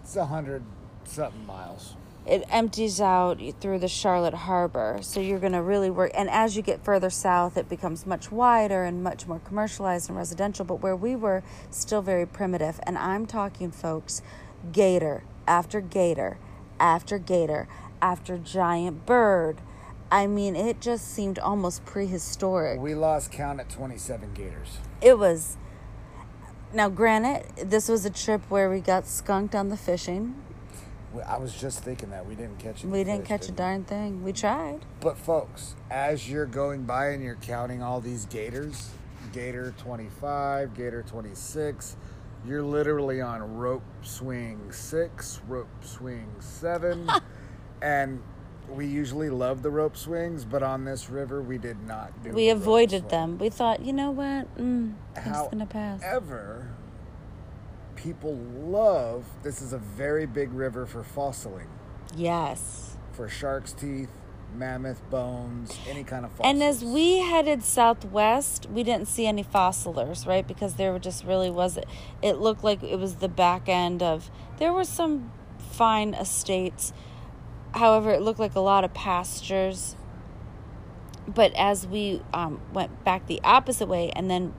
It's 0.04 0.16
a 0.16 0.26
hundred 0.26 0.64
something 1.06 1.46
miles. 1.46 1.96
it 2.26 2.44
empties 2.50 3.00
out 3.00 3.40
through 3.62 3.80
the 3.80 3.88
Charlotte 3.88 4.34
Harbor. 4.34 5.00
So 5.02 5.20
you're 5.20 5.40
going 5.40 5.54
to 5.54 5.62
really 5.62 5.90
work. 5.90 6.12
And 6.14 6.30
as 6.30 6.56
you 6.58 6.62
get 6.62 6.84
further 6.84 7.10
south, 7.10 7.58
it 7.58 7.70
becomes 7.70 8.06
much 8.06 8.32
wider 8.32 8.84
and 8.84 9.04
much 9.04 9.28
more 9.28 9.40
commercialized 9.40 10.10
and 10.10 10.18
residential. 10.18 10.66
But 10.66 10.82
where 10.82 10.96
we 10.96 11.16
were, 11.16 11.44
still 11.70 12.02
very 12.02 12.26
primitive. 12.26 12.80
And 12.84 12.98
I'm 12.98 13.26
talking, 13.26 13.72
folks, 13.72 14.22
gator 14.72 15.24
after 15.48 15.82
gator 15.82 16.38
after 16.80 17.18
gator 17.18 17.68
after 18.02 18.38
giant 18.38 19.06
bird. 19.06 19.62
I 20.12 20.28
mean, 20.28 20.56
it 20.56 20.80
just 20.80 21.08
seemed 21.14 21.40
almost 21.40 21.84
prehistoric. 21.86 22.80
We 22.80 22.94
lost 22.96 23.32
count 23.32 23.60
at 23.60 23.70
27 23.70 24.34
gators. 24.34 24.78
It 25.02 25.18
was. 25.18 25.58
Now, 26.74 26.90
granted, 26.90 27.70
this 27.70 27.88
was 27.90 28.06
a 28.06 28.10
trip 28.10 28.42
where 28.50 28.70
we 28.70 28.80
got 28.80 29.08
skunked 29.08 29.56
on 29.56 29.70
the 29.70 29.78
fishing. 29.78 30.36
I 31.26 31.38
was 31.38 31.54
just 31.54 31.80
thinking 31.84 32.12
that 32.12 32.26
we 32.28 32.36
didn't 32.36 32.60
catch 32.60 32.84
any 32.84 32.92
We 32.94 33.04
didn't 33.04 33.22
fish, 33.22 33.28
catch 33.30 33.44
a 33.44 33.48
did 33.48 33.52
we? 33.54 33.58
darn 33.58 33.84
thing. 33.86 34.24
We 34.24 34.34
tried. 34.34 34.82
But 35.00 35.18
folks, 35.18 35.76
as 35.90 36.30
you're 36.30 36.46
going 36.46 36.84
by 36.84 37.08
and 37.08 37.24
you're 37.24 37.36
counting 37.42 37.82
all 37.82 38.00
these 38.00 38.26
gators, 38.26 38.92
gator 39.34 39.74
25, 39.80 40.76
gator 40.76 41.04
26, 41.04 41.96
you're 42.48 42.64
literally 42.64 43.22
on 43.22 43.56
rope 43.58 43.84
swing 44.02 44.72
6, 44.72 45.42
rope 45.48 45.68
swing 45.82 46.28
7, 46.40 47.10
and 47.82 48.22
we 48.70 48.86
usually 48.86 49.30
love 49.30 49.62
the 49.62 49.70
rope 49.70 49.96
swings, 49.98 50.46
but 50.46 50.64
on 50.64 50.86
this 50.86 51.10
river 51.10 51.42
we 51.42 51.58
did 51.58 51.82
not 51.86 52.24
do 52.24 52.32
we 52.32 52.50
avoided 52.50 53.10
them. 53.10 53.38
We 53.38 53.50
thought, 53.50 53.82
you 53.82 53.94
know 53.94 54.12
what? 54.12 54.58
Mm, 54.58 54.94
I'm 55.16 55.50
gonna 55.52 55.66
pass. 55.66 56.02
However, 56.04 56.70
people 57.96 58.36
love 58.36 59.26
this 59.44 59.62
is 59.62 59.74
a 59.74 59.78
very 59.78 60.26
big 60.26 60.52
river 60.54 60.86
for 60.86 61.04
fossiling, 61.04 61.68
Yes. 62.16 62.98
for 63.14 63.28
shark's 63.30 63.74
teeth, 63.74 64.10
mammoth 64.56 65.02
bones, 65.10 65.78
any 65.88 66.04
kind 66.04 66.26
of 66.26 66.32
fossils. 66.32 66.48
And 66.50 66.64
as 66.64 66.84
we 66.84 67.20
headed 67.20 67.64
southwest, 67.64 68.68
we 68.70 68.84
didn't 68.84 69.08
see 69.08 69.28
any 69.28 69.44
fossilers, 69.44 70.26
right? 70.26 70.48
Because 70.48 70.76
there 70.76 70.98
just 71.00 71.24
really 71.24 71.52
was 71.52 71.78
it 71.78 71.88
It 72.22 72.34
looked 72.34 72.64
like 72.64 72.84
it 72.84 72.98
was 72.98 73.16
the 73.16 73.30
back 73.30 73.70
end 73.70 74.02
of 74.02 74.30
there 74.58 74.74
were 74.74 74.84
some 74.84 75.32
fine 75.72 76.14
estates. 76.14 76.94
However, 77.74 78.12
it 78.12 78.22
looked 78.22 78.40
like 78.40 78.56
a 78.56 78.60
lot 78.62 78.84
of 78.84 78.94
pastures. 78.94 79.96
But 81.28 81.54
as 81.56 81.86
we 81.86 82.22
um, 82.34 82.62
went 82.74 83.04
back 83.04 83.28
the 83.28 83.42
opposite 83.44 83.88
way 83.88 84.12
and 84.16 84.32
then 84.32 84.54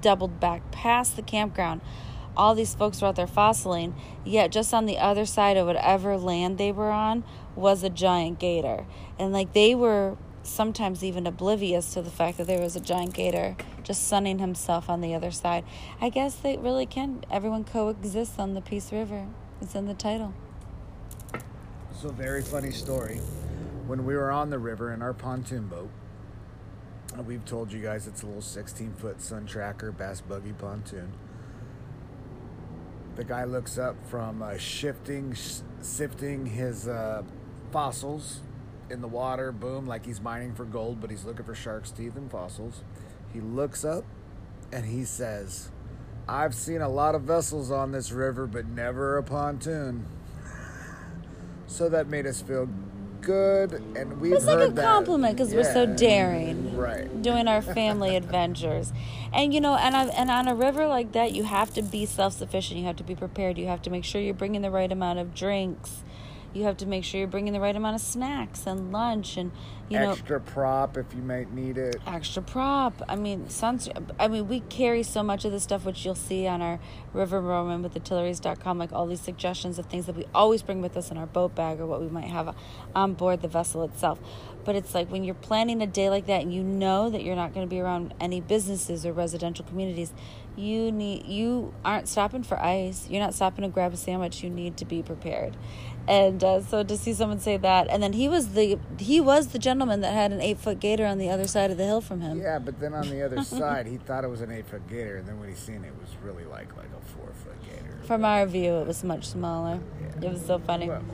doubled 0.00 0.40
back 0.40 0.70
past 0.72 1.16
the 1.16 1.22
campground, 1.22 1.80
all 2.38 2.54
these 2.54 2.74
folks 2.74 3.02
were 3.02 3.08
out 3.08 3.16
there 3.16 3.26
fossiling. 3.26 3.94
Yet, 4.24 4.52
just 4.52 4.72
on 4.72 4.86
the 4.86 4.98
other 4.98 5.26
side 5.26 5.56
of 5.56 5.66
whatever 5.66 6.16
land 6.16 6.56
they 6.56 6.72
were 6.72 6.90
on 6.90 7.24
was 7.56 7.82
a 7.82 7.90
giant 7.90 8.38
gator. 8.38 8.86
And 9.18 9.32
like 9.32 9.52
they 9.52 9.74
were 9.74 10.16
sometimes 10.44 11.04
even 11.04 11.26
oblivious 11.26 11.92
to 11.94 12.00
the 12.00 12.10
fact 12.10 12.38
that 12.38 12.46
there 12.46 12.60
was 12.60 12.76
a 12.76 12.80
giant 12.80 13.12
gator 13.12 13.56
just 13.82 14.06
sunning 14.06 14.38
himself 14.38 14.88
on 14.88 15.00
the 15.00 15.14
other 15.14 15.30
side. 15.30 15.64
I 16.00 16.08
guess 16.08 16.36
they 16.36 16.56
really 16.56 16.86
can. 16.86 17.24
Everyone 17.30 17.64
coexists 17.64 18.38
on 18.38 18.54
the 18.54 18.60
Peace 18.60 18.92
River. 18.92 19.26
It's 19.60 19.74
in 19.74 19.86
the 19.86 19.94
title. 19.94 20.32
So, 22.00 22.10
very 22.10 22.42
funny 22.42 22.70
story. 22.70 23.16
When 23.88 24.04
we 24.04 24.14
were 24.14 24.30
on 24.30 24.50
the 24.50 24.58
river 24.58 24.92
in 24.92 25.02
our 25.02 25.12
pontoon 25.12 25.66
boat, 25.66 25.90
uh, 27.18 27.22
we've 27.22 27.44
told 27.44 27.72
you 27.72 27.82
guys 27.82 28.06
it's 28.06 28.22
a 28.22 28.26
little 28.26 28.42
16 28.42 28.92
foot 28.94 29.20
sun 29.20 29.46
tracker 29.46 29.90
bass 29.90 30.20
buggy 30.20 30.52
pontoon. 30.52 31.12
The 33.18 33.24
guy 33.24 33.42
looks 33.42 33.78
up 33.78 33.96
from 34.06 34.44
uh, 34.44 34.58
shifting, 34.58 35.34
sh- 35.34 35.62
sifting 35.80 36.46
his 36.46 36.86
uh, 36.86 37.24
fossils 37.72 38.42
in 38.90 39.00
the 39.00 39.08
water, 39.08 39.50
boom, 39.50 39.88
like 39.88 40.06
he's 40.06 40.20
mining 40.20 40.54
for 40.54 40.64
gold, 40.64 41.00
but 41.00 41.10
he's 41.10 41.24
looking 41.24 41.44
for 41.44 41.52
shark's 41.52 41.90
teeth 41.90 42.14
and 42.14 42.30
fossils. 42.30 42.84
He 43.32 43.40
looks 43.40 43.84
up 43.84 44.04
and 44.70 44.86
he 44.86 45.04
says, 45.04 45.72
I've 46.28 46.54
seen 46.54 46.80
a 46.80 46.88
lot 46.88 47.16
of 47.16 47.22
vessels 47.22 47.72
on 47.72 47.90
this 47.90 48.12
river, 48.12 48.46
but 48.46 48.66
never 48.66 49.18
a 49.18 49.22
pontoon. 49.24 50.06
So 51.66 51.90
that 51.90 52.08
made 52.08 52.24
us 52.24 52.40
feel 52.40 52.66
good, 53.20 53.72
and 53.96 54.20
we've 54.20 54.32
It's 54.32 54.46
like 54.46 54.70
a 54.70 54.72
compliment 54.72 55.36
because 55.36 55.54
we're 55.54 55.64
so 55.64 55.86
daring. 55.86 56.76
Right. 56.76 57.22
doing 57.22 57.48
our 57.48 57.62
family 57.78 58.16
adventures. 58.16 58.92
And 59.32 59.52
you 59.52 59.60
know 59.60 59.76
and, 59.76 59.96
I, 59.96 60.04
and 60.06 60.30
on 60.30 60.48
a 60.48 60.54
river 60.54 60.86
like 60.86 61.12
that 61.12 61.32
you 61.32 61.44
have 61.44 61.74
to 61.74 61.82
be 61.82 62.06
self-sufficient. 62.06 62.78
You 62.78 62.86
have 62.86 62.96
to 62.96 63.04
be 63.04 63.14
prepared. 63.14 63.58
You 63.58 63.66
have 63.66 63.82
to 63.82 63.90
make 63.90 64.04
sure 64.04 64.20
you're 64.20 64.34
bringing 64.34 64.62
the 64.62 64.70
right 64.70 64.90
amount 64.90 65.18
of 65.18 65.34
drinks 65.34 66.02
you 66.54 66.64
have 66.64 66.76
to 66.78 66.86
make 66.86 67.04
sure 67.04 67.18
you're 67.18 67.28
bringing 67.28 67.52
the 67.52 67.60
right 67.60 67.76
amount 67.76 67.94
of 67.94 68.00
snacks 68.00 68.66
and 68.66 68.90
lunch 68.90 69.36
and 69.36 69.52
you 69.88 69.98
know 69.98 70.10
Extra 70.10 70.40
prop 70.40 70.96
if 70.98 71.06
you 71.14 71.22
might 71.22 71.52
need 71.52 71.78
it. 71.78 71.96
extra 72.06 72.42
prop. 72.42 73.02
I 73.08 73.16
mean, 73.16 73.48
suns. 73.48 73.88
I 74.18 74.28
mean, 74.28 74.46
we 74.46 74.60
carry 74.60 75.02
so 75.02 75.22
much 75.22 75.46
of 75.46 75.52
the 75.52 75.60
stuff, 75.60 75.86
which 75.86 76.04
you'll 76.04 76.14
see 76.14 76.46
on 76.46 76.60
our 76.60 76.78
River 77.14 77.40
Roamin 77.40 77.82
with 77.82 77.94
Tillerys.com, 77.94 78.76
like 78.78 78.92
all 78.92 79.06
these 79.06 79.22
suggestions 79.22 79.78
of 79.78 79.86
things 79.86 80.04
that 80.04 80.14
we 80.14 80.26
always 80.34 80.60
bring 80.60 80.82
with 80.82 80.94
us 80.96 81.10
in 81.10 81.16
our 81.16 81.24
boat 81.26 81.54
bag 81.54 81.80
or 81.80 81.86
what 81.86 82.02
we 82.02 82.08
might 82.08 82.26
have 82.26 82.54
on 82.94 83.14
board 83.14 83.40
the 83.40 83.48
vessel 83.48 83.82
itself. 83.84 84.20
But 84.64 84.76
it's 84.76 84.94
like 84.94 85.10
when 85.10 85.24
you're 85.24 85.34
planning 85.34 85.80
a 85.80 85.86
day 85.86 86.10
like 86.10 86.26
that 86.26 86.42
and 86.42 86.52
you 86.52 86.62
know 86.62 87.08
that 87.08 87.22
you're 87.22 87.36
not 87.36 87.54
going 87.54 87.66
to 87.66 87.70
be 87.70 87.80
around 87.80 88.12
any 88.20 88.42
businesses 88.42 89.06
or 89.06 89.14
residential 89.14 89.64
communities, 89.64 90.12
you 90.54 90.92
need 90.92 91.24
you 91.24 91.72
aren't 91.82 92.08
stopping 92.08 92.42
for 92.42 92.60
ice. 92.60 93.08
You're 93.08 93.22
not 93.22 93.32
stopping 93.32 93.62
to 93.62 93.68
grab 93.68 93.94
a 93.94 93.96
sandwich. 93.96 94.42
You 94.42 94.50
need 94.50 94.76
to 94.78 94.84
be 94.84 95.02
prepared. 95.02 95.56
And 96.08 96.42
uh, 96.42 96.62
so 96.62 96.82
to 96.82 96.96
see 96.96 97.12
someone 97.12 97.38
say 97.38 97.58
that, 97.58 97.86
and 97.90 98.02
then 98.02 98.14
he 98.14 98.28
was 98.28 98.54
the 98.54 98.78
he 98.98 99.20
was 99.20 99.48
the 99.48 99.58
gentleman 99.58 100.00
that 100.00 100.14
had 100.14 100.32
an 100.32 100.40
eight 100.40 100.58
foot 100.58 100.80
gator 100.80 101.04
on 101.04 101.18
the 101.18 101.28
other 101.28 101.46
side 101.46 101.70
of 101.70 101.76
the 101.76 101.84
hill 101.84 102.00
from 102.00 102.22
him. 102.22 102.40
Yeah, 102.40 102.58
but 102.58 102.80
then 102.80 102.94
on 102.94 103.10
the 103.10 103.22
other 103.22 103.42
side, 103.44 103.86
he 103.86 103.98
thought 103.98 104.24
it 104.24 104.28
was 104.28 104.40
an 104.40 104.50
eight 104.50 104.66
foot 104.66 104.88
gator, 104.88 105.18
and 105.18 105.28
then 105.28 105.38
when 105.38 105.50
he 105.50 105.54
seen 105.54 105.84
it, 105.84 105.88
it 105.88 106.00
was 106.00 106.08
really 106.22 106.46
like 106.46 106.74
like 106.78 106.86
a 106.86 107.12
four 107.12 107.28
foot 107.44 107.62
gator. 107.62 107.98
From 108.06 108.24
our 108.24 108.46
view, 108.46 108.72
it 108.76 108.86
was 108.86 109.04
much 109.04 109.26
smaller. 109.26 109.80
Yeah. 110.00 110.28
It 110.28 110.32
was 110.32 110.46
so 110.46 110.58
funny. 110.58 110.88
Well. 110.88 111.04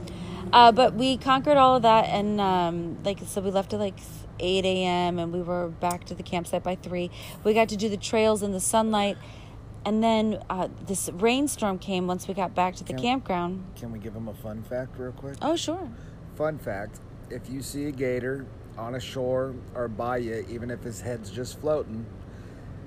Uh, 0.53 0.71
but 0.71 0.95
we 0.95 1.17
conquered 1.17 1.57
all 1.57 1.75
of 1.75 1.83
that, 1.83 2.05
and 2.05 2.41
um, 2.41 3.03
like 3.03 3.19
so, 3.27 3.41
we 3.41 3.51
left 3.51 3.73
at 3.73 3.81
like 3.81 3.99
eight 4.39 4.65
a.m. 4.65 5.19
and 5.19 5.33
we 5.33 5.43
were 5.43 5.69
back 5.69 6.05
to 6.05 6.15
the 6.15 6.23
campsite 6.23 6.63
by 6.63 6.77
three. 6.77 7.11
We 7.43 7.53
got 7.53 7.69
to 7.71 7.77
do 7.77 7.89
the 7.89 7.97
trails 7.97 8.45
in 8.45 8.53
the 8.53 8.61
sunlight. 8.61 9.17
And 9.85 10.03
then 10.03 10.43
uh, 10.50 10.69
this 10.87 11.11
rainstorm 11.14 11.79
came 11.79 12.07
once 12.07 12.29
we 12.29 12.35
got 12.35 12.55
back 12.55 12.75
to 12.76 12.85
the 12.85 12.93
Can- 12.93 13.03
campground. 13.03 13.64
Can 13.76 13.93
we 13.93 13.99
give 13.99 14.14
them 14.14 14.29
a 14.29 14.35
fun 14.35 14.62
fact 14.62 14.99
real 14.99 15.12
quick? 15.12 15.37
Oh, 15.43 15.57
sure. 15.57 15.88
Fun 16.37 16.59
fact 16.59 17.00
if 17.31 17.49
you 17.49 17.62
see 17.62 17.87
a 17.87 17.93
gator 17.93 18.47
on 18.76 18.95
a 18.95 19.00
shore 19.00 19.55
or 19.75 19.88
by 19.88 20.19
you, 20.19 20.45
even 20.49 20.71
if 20.71 20.83
his 20.83 21.00
head's 21.00 21.31
just 21.31 21.61
floating, 21.61 22.07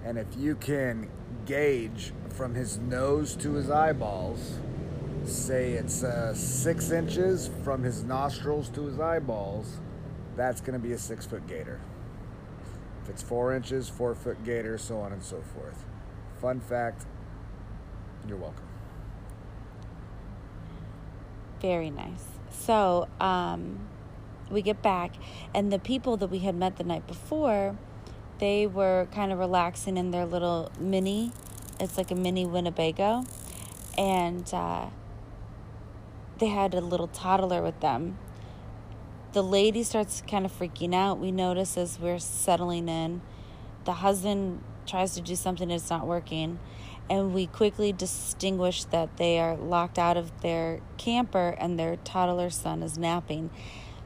and 0.04 0.18
if 0.18 0.28
you 0.38 0.56
can 0.56 1.10
gauge 1.46 2.14
from 2.30 2.54
his 2.54 2.78
nose 2.78 3.36
to 3.36 3.54
his 3.54 3.70
eyeballs, 3.70 4.60
say 5.26 5.74
it's 5.74 6.04
uh, 6.04 6.34
six 6.34 6.92
inches 6.92 7.50
from 7.64 7.84
his 7.84 8.04
nostrils 8.04 8.70
to 8.70 8.86
his 8.86 9.00
eyeballs, 9.00 9.80
that's 10.36 10.62
going 10.62 10.74
to 10.74 10.80
be 10.80 10.94
a 10.94 10.98
six 10.98 11.26
foot 11.26 11.46
gator. 11.48 11.80
If 13.04 13.10
it's 13.10 13.24
four 13.24 13.54
inches, 13.54 13.90
four 13.90 14.14
foot 14.16 14.44
gator, 14.44 14.78
so 14.78 15.00
on 15.00 15.12
and 15.12 15.24
so 15.24 15.42
forth. 15.42 15.86
Fun 16.40 16.60
fact 16.60 17.06
you're 18.28 18.38
welcome. 18.38 18.66
Very 21.62 21.90
nice. 21.90 22.26
So, 22.52 23.08
um, 23.20 23.88
we 24.50 24.62
get 24.62 24.82
back, 24.82 25.14
and 25.54 25.72
the 25.72 25.80
people 25.80 26.18
that 26.18 26.28
we 26.28 26.40
had 26.40 26.56
met 26.56 26.78
the 26.78 26.84
night 26.84 27.08
before, 27.08 27.76
they 28.40 28.68
were 28.68 29.08
kind 29.12 29.32
of 29.32 29.40
relaxing 29.40 29.98
in 29.98 30.12
their 30.12 30.26
little 30.26 30.72
mini. 30.80 31.32
It's 31.80 31.98
like 31.98 32.12
a 32.12 32.16
mini 32.16 32.46
Winnebago, 32.46 33.26
and 33.98 34.52
uh, 34.54 34.88
they 36.40 36.48
had 36.48 36.74
a 36.74 36.82
little 36.82 37.08
toddler 37.08 37.62
with 37.62 37.80
them. 37.80 38.18
The 39.34 39.44
lady 39.44 39.84
starts 39.84 40.22
kind 40.30 40.46
of 40.46 40.58
freaking 40.58 40.94
out. 40.94 41.20
We 41.20 41.32
notice 41.32 41.78
as 41.78 42.00
we're 42.00 42.20
settling 42.20 42.90
in. 42.90 43.22
The 43.86 43.94
husband 43.94 44.64
tries 44.88 45.14
to 45.16 45.22
do 45.22 45.36
something, 45.36 45.70
it's 45.70 45.90
not 45.90 46.08
working. 46.08 46.60
And 47.10 47.34
we 47.34 47.48
quickly 47.48 47.94
distinguish 47.94 48.84
that 48.86 49.18
they 49.18 49.40
are 49.40 49.56
locked 49.56 49.98
out 49.98 50.18
of 50.18 50.42
their 50.42 50.82
camper 50.98 51.56
and 51.58 51.80
their 51.80 51.96
toddler 51.98 52.50
son 52.50 52.84
is 52.84 52.98
napping. 52.98 53.50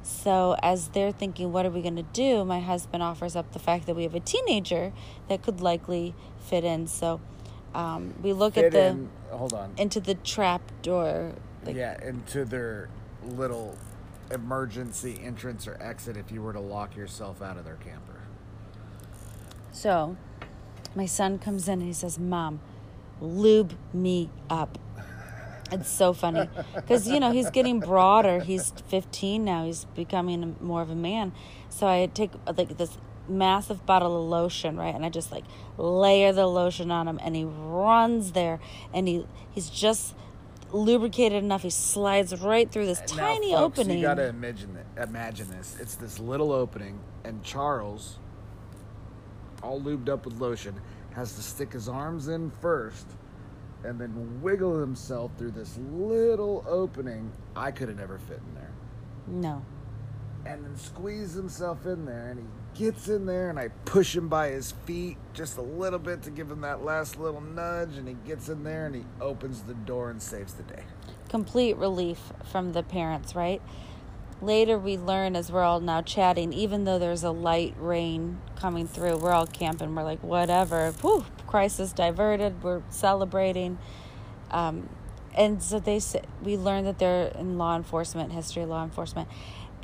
So, 0.03 0.55
as 0.63 0.89
they're 0.89 1.11
thinking, 1.11 1.51
what 1.51 1.65
are 1.65 1.69
we 1.69 1.81
going 1.81 1.95
to 1.95 2.03
do? 2.03 2.43
My 2.43 2.59
husband 2.59 3.03
offers 3.03 3.35
up 3.35 3.53
the 3.53 3.59
fact 3.59 3.85
that 3.85 3.95
we 3.95 4.03
have 4.03 4.15
a 4.15 4.19
teenager 4.19 4.93
that 5.29 5.43
could 5.43 5.61
likely 5.61 6.15
fit 6.39 6.63
in. 6.63 6.87
So, 6.87 7.21
um, 7.73 8.15
we 8.21 8.33
look 8.33 8.55
Fit 8.55 8.65
at 8.65 8.71
the 8.71 8.85
in, 8.87 9.09
hold 9.29 9.53
on. 9.53 9.73
into 9.77 9.99
the 9.99 10.15
trap 10.15 10.61
door. 10.81 11.33
Like, 11.63 11.75
yeah, 11.75 12.03
into 12.03 12.45
their 12.45 12.89
little 13.23 13.77
emergency 14.31 15.19
entrance 15.23 15.67
or 15.67 15.77
exit 15.81 16.17
if 16.17 16.31
you 16.31 16.41
were 16.41 16.53
to 16.53 16.59
lock 16.59 16.95
yourself 16.95 17.41
out 17.41 17.57
of 17.57 17.65
their 17.65 17.75
camper. 17.75 18.21
So, 19.71 20.17
my 20.95 21.05
son 21.05 21.39
comes 21.39 21.67
in 21.67 21.79
and 21.79 21.87
he 21.87 21.93
says, 21.93 22.19
"Mom, 22.19 22.59
lube 23.19 23.73
me 23.93 24.29
up." 24.49 24.77
It's 25.71 25.89
so 25.89 26.11
funny 26.11 26.49
because 26.75 27.07
you 27.07 27.19
know 27.19 27.31
he's 27.31 27.49
getting 27.49 27.79
broader. 27.79 28.41
He's 28.41 28.71
15 28.89 29.45
now. 29.45 29.65
He's 29.65 29.85
becoming 29.95 30.57
more 30.59 30.81
of 30.81 30.89
a 30.89 30.95
man. 30.95 31.31
So 31.69 31.87
I 31.87 32.07
take 32.13 32.31
like 32.45 32.77
this 32.77 32.97
massive 33.29 33.85
bottle 33.85 34.21
of 34.21 34.29
lotion, 34.29 34.75
right, 34.75 34.93
and 34.93 35.05
I 35.05 35.09
just 35.09 35.31
like 35.31 35.45
layer 35.77 36.33
the 36.33 36.45
lotion 36.47 36.91
on 36.91 37.07
him, 37.07 37.19
and 37.23 37.35
he 37.35 37.45
runs 37.45 38.33
there, 38.33 38.59
and 38.93 39.07
he 39.07 39.25
he's 39.49 39.69
just 39.69 40.13
lubricated 40.73 41.43
enough. 41.43 41.61
He 41.61 41.69
slides 41.69 42.41
right 42.41 42.69
through 42.69 42.87
this 42.87 42.99
Now, 42.99 43.05
tiny 43.05 43.51
folks, 43.53 43.79
opening. 43.79 43.99
You 43.99 44.03
gotta 44.03 44.27
imagine 44.27 44.75
it, 44.75 45.01
imagine 45.01 45.49
this. 45.49 45.77
It's 45.79 45.95
this 45.95 46.19
little 46.19 46.51
opening, 46.51 46.99
and 47.23 47.43
Charles, 47.43 48.19
all 49.61 49.81
lubed 49.81 50.09
up 50.09 50.25
with 50.25 50.39
lotion, 50.39 50.75
has 51.13 51.33
to 51.35 51.41
stick 51.41 51.73
his 51.73 51.87
arms 51.89 52.27
in 52.27 52.51
first, 52.61 53.07
and 53.83 53.99
then 53.99 54.41
wiggle 54.41 54.79
himself 54.79 55.31
through 55.37 55.51
this 55.51 55.77
little 55.91 56.63
opening. 56.67 57.31
I 57.55 57.71
could 57.71 57.89
have 57.89 57.97
never 57.97 58.17
fit 58.19 58.39
in 58.47 58.55
there. 58.55 58.71
no, 59.27 59.63
and 60.45 60.63
then 60.65 60.75
squeeze 60.75 61.33
himself 61.33 61.85
in 61.85 62.05
there 62.05 62.29
and 62.31 62.39
he 62.39 62.83
gets 62.85 63.07
in 63.07 63.25
there 63.27 63.49
and 63.51 63.59
I 63.59 63.67
push 63.85 64.15
him 64.15 64.27
by 64.27 64.49
his 64.49 64.71
feet 64.85 65.17
just 65.33 65.57
a 65.57 65.61
little 65.61 65.99
bit 65.99 66.23
to 66.23 66.31
give 66.31 66.49
him 66.49 66.61
that 66.61 66.83
last 66.83 67.19
little 67.19 67.41
nudge 67.41 67.95
and 67.97 68.07
he 68.07 68.15
gets 68.25 68.49
in 68.49 68.63
there 68.63 68.87
and 68.87 68.95
he 68.95 69.03
opens 69.19 69.61
the 69.61 69.75
door 69.75 70.09
and 70.09 70.19
saves 70.21 70.53
the 70.53 70.63
day. 70.63 70.83
complete 71.29 71.77
relief 71.77 72.19
from 72.51 72.73
the 72.73 72.81
parents, 72.81 73.35
right? 73.35 73.61
Later, 74.41 74.79
we 74.79 74.97
learn 74.97 75.35
as 75.35 75.51
we're 75.51 75.61
all 75.61 75.79
now 75.79 76.01
chatting, 76.01 76.51
even 76.51 76.83
though 76.83 76.97
there's 76.97 77.23
a 77.23 77.29
light 77.29 77.75
rain 77.77 78.39
coming 78.55 78.87
through, 78.87 79.17
we're 79.17 79.33
all 79.33 79.45
camping. 79.45 79.93
We're 79.93 80.03
like, 80.03 80.23
whatever. 80.23 80.91
Whew, 81.01 81.25
crisis 81.45 81.93
diverted. 81.93 82.63
We're 82.63 82.81
celebrating. 82.89 83.77
Um, 84.49 84.89
and 85.35 85.61
so 85.61 85.79
they 85.79 85.99
say, 85.99 86.23
we 86.41 86.57
learn 86.57 86.85
that 86.85 86.97
they're 86.97 87.27
in 87.37 87.59
law 87.59 87.75
enforcement, 87.75 88.31
history 88.31 88.65
law 88.65 88.83
enforcement. 88.83 89.29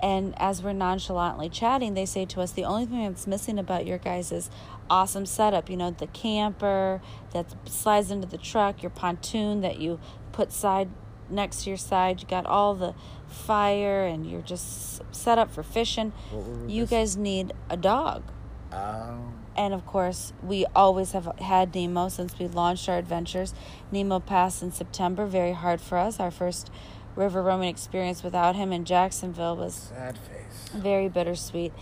And 0.01 0.33
as 0.39 0.61
we're 0.61 0.73
nonchalantly 0.73 1.49
chatting, 1.49 1.93
they 1.93 2.05
say 2.05 2.25
to 2.25 2.41
us, 2.41 2.51
the 2.51 2.65
only 2.65 2.85
thing 2.85 3.03
that's 3.07 3.27
missing 3.27 3.57
about 3.57 3.85
your 3.85 3.97
guys' 3.97 4.31
is 4.31 4.49
awesome 4.89 5.25
setup, 5.25 5.69
you 5.69 5.77
know, 5.77 5.91
the 5.91 6.07
camper 6.07 7.01
that 7.31 7.45
slides 7.67 8.11
into 8.11 8.27
the 8.27 8.37
truck, 8.37 8.83
your 8.83 8.89
pontoon 8.89 9.61
that 9.61 9.79
you 9.79 9.99
put 10.31 10.51
side 10.51 10.89
next 11.29 11.63
to 11.63 11.69
your 11.69 11.77
side, 11.77 12.21
you 12.21 12.27
got 12.27 12.45
all 12.45 12.75
the 12.75 12.93
fire, 13.27 14.05
and 14.05 14.25
you're 14.29 14.41
just 14.41 15.01
set 15.13 15.37
up 15.37 15.51
for 15.51 15.63
fishing. 15.63 16.13
You 16.31 16.83
missing? 16.83 16.85
guys 16.85 17.17
need 17.17 17.53
a 17.69 17.77
dog. 17.77 18.23
Um, 18.71 19.33
And 19.55 19.73
of 19.73 19.85
course, 19.85 20.33
we 20.43 20.65
always 20.75 21.13
have 21.13 21.25
had 21.39 21.73
Nemo 21.73 22.09
since 22.09 22.37
we 22.37 22.47
launched 22.47 22.87
our 22.89 22.97
adventures. 22.97 23.53
Nemo 23.91 24.19
passed 24.19 24.61
in 24.61 24.71
September, 24.71 25.25
very 25.25 25.53
hard 25.53 25.81
for 25.81 25.97
us. 25.97 26.19
Our 26.19 26.29
first 26.31 26.69
river 27.15 27.41
roaming 27.41 27.69
experience 27.69 28.21
without 28.23 28.55
him 28.55 28.71
in 28.71 28.85
Jacksonville 28.85 29.55
was 29.55 29.73
sad 29.73 30.17
face. 30.19 30.69
very 30.73 31.09
bittersweet. 31.09 31.73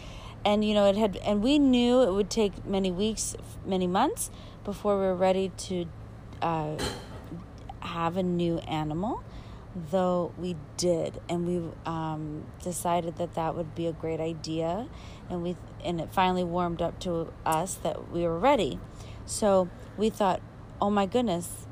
And 0.45 0.63
you 0.63 0.73
know, 0.73 0.86
it 0.88 0.95
had, 0.95 1.17
and 1.17 1.43
we 1.43 1.58
knew 1.60 2.01
it 2.03 2.12
would 2.13 2.29
take 2.29 2.65
many 2.65 2.91
weeks, 2.91 3.36
many 3.65 3.88
months 3.88 4.29
before 4.63 4.95
we 4.97 5.05
were 5.05 5.15
ready 5.15 5.51
to 5.58 5.86
uh, 6.41 6.77
have 7.81 8.15
a 8.15 8.23
new 8.23 8.60
animal. 8.60 9.23
Though 9.75 10.31
we 10.38 10.55
did, 10.77 11.19
and 11.27 11.45
we 11.45 11.61
um, 11.85 12.45
decided 12.63 13.17
that 13.17 13.35
that 13.35 13.55
would 13.55 13.75
be 13.75 13.88
a 13.88 13.91
great 13.91 14.21
idea, 14.21 14.88
and 15.29 15.43
we 15.43 15.57
and 15.83 15.99
it 15.99 16.13
finally 16.13 16.45
warmed 16.45 16.81
up 16.81 16.97
to 17.01 17.33
us 17.45 17.75
that 17.75 18.09
we 18.09 18.23
were 18.23 18.39
ready. 18.39 18.79
So 19.25 19.69
we 19.97 20.09
thought, 20.09 20.41
oh 20.81 20.89
my 20.89 21.05
goodness, 21.05 21.67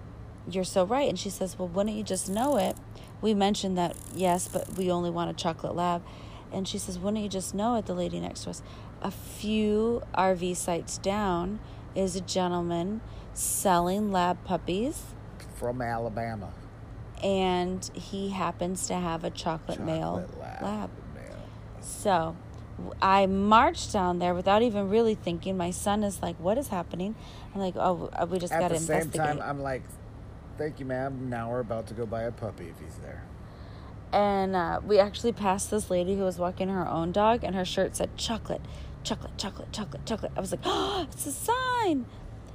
you're 0.50 0.64
so 0.64 0.86
right. 0.86 1.08
And 1.08 1.18
she 1.18 1.30
says, 1.30 1.58
well, 1.58 1.68
wouldn't 1.68 1.96
you 1.96 2.04
just 2.04 2.30
know 2.30 2.58
it? 2.58 2.76
We 3.22 3.34
mentioned 3.34 3.78
that 3.78 3.96
yes, 4.14 4.48
but 4.48 4.76
we 4.78 4.92
only 4.92 5.10
want 5.10 5.30
a 5.30 5.34
chocolate 5.34 5.76
lab. 5.76 6.04
And 6.52 6.68
she 6.68 6.78
says, 6.78 7.00
wouldn't 7.00 7.24
you 7.24 7.30
just 7.30 7.56
know 7.56 7.76
it? 7.76 7.86
The 7.86 7.94
lady 7.94 8.20
next 8.20 8.44
to 8.44 8.52
us, 8.52 8.62
a 9.02 9.12
few 9.12 10.04
RV 10.14 10.56
sites 10.56 10.98
down, 10.98 11.60
is 11.96 12.16
a 12.16 12.22
gentleman 12.22 13.02
selling 13.34 14.12
lab 14.12 14.44
puppies, 14.44 15.04
From 15.56 15.82
Alabama. 15.82 16.52
And 17.24 17.90
he 17.94 18.30
happens 18.30 18.88
to 18.88 18.96
have 18.96 19.24
a 19.24 19.30
chocolate, 19.30 19.80
male 19.80 20.30
lab. 20.40 20.62
lab. 20.62 20.90
So 21.82 22.36
I 23.02 23.26
marched 23.28 23.94
down 23.94 24.20
there 24.20 24.34
without 24.34 24.62
even 24.62 24.90
really 24.90 25.16
thinking. 25.16 25.56
My 25.58 25.72
son 25.72 26.04
is 26.04 26.22
like, 26.22 26.36
"What 26.38 26.58
is 26.58 26.68
happening?" 26.70 27.16
I'm 27.54 27.62
like, 27.62 27.76
"Oh, 27.78 28.10
uh, 28.14 28.26
we 28.30 28.40
just 28.40 28.52
got 28.52 28.70
to 28.70 28.76
investigate." 28.76 28.80
At 28.80 29.12
the 29.12 29.18
same 29.18 29.22
investigate." 29.22 29.40
time, 29.40 29.50
I'm 29.50 29.62
like, 29.62 29.84
thank 30.58 30.80
you, 30.80 30.86
ma'am. 30.86 31.30
Now 31.30 31.50
we're 31.50 31.60
about 31.62 31.88
to 31.88 31.94
go 31.94 32.06
buy 32.06 32.24
a 32.24 32.32
puppy 32.32 32.66
if 32.68 32.80
he's 32.80 32.96
there. 33.02 33.24
and 34.12 34.56
uh, 34.56 34.80
we 34.86 35.00
actually 35.00 35.32
passed 35.32 35.72
this 35.72 35.90
lady 35.90 36.16
who 36.16 36.24
was 36.24 36.38
walking 36.38 36.70
her 36.70 36.88
own 36.88 37.12
dog, 37.12 37.44
and 37.44 37.56
her 37.56 37.66
shirt 37.66 37.96
said 37.96 38.16
"chocolate, 38.18 38.62
chocolate, 39.04 39.38
chocolate, 39.38 39.72
chocolate, 39.72 40.06
chocolate." 40.06 40.32
I 40.36 40.40
was 40.40 40.52
like, 40.52 40.62
"Oh, 40.66 41.08
it's 41.12 41.26
a 41.26 41.32
sign!" 41.32 42.06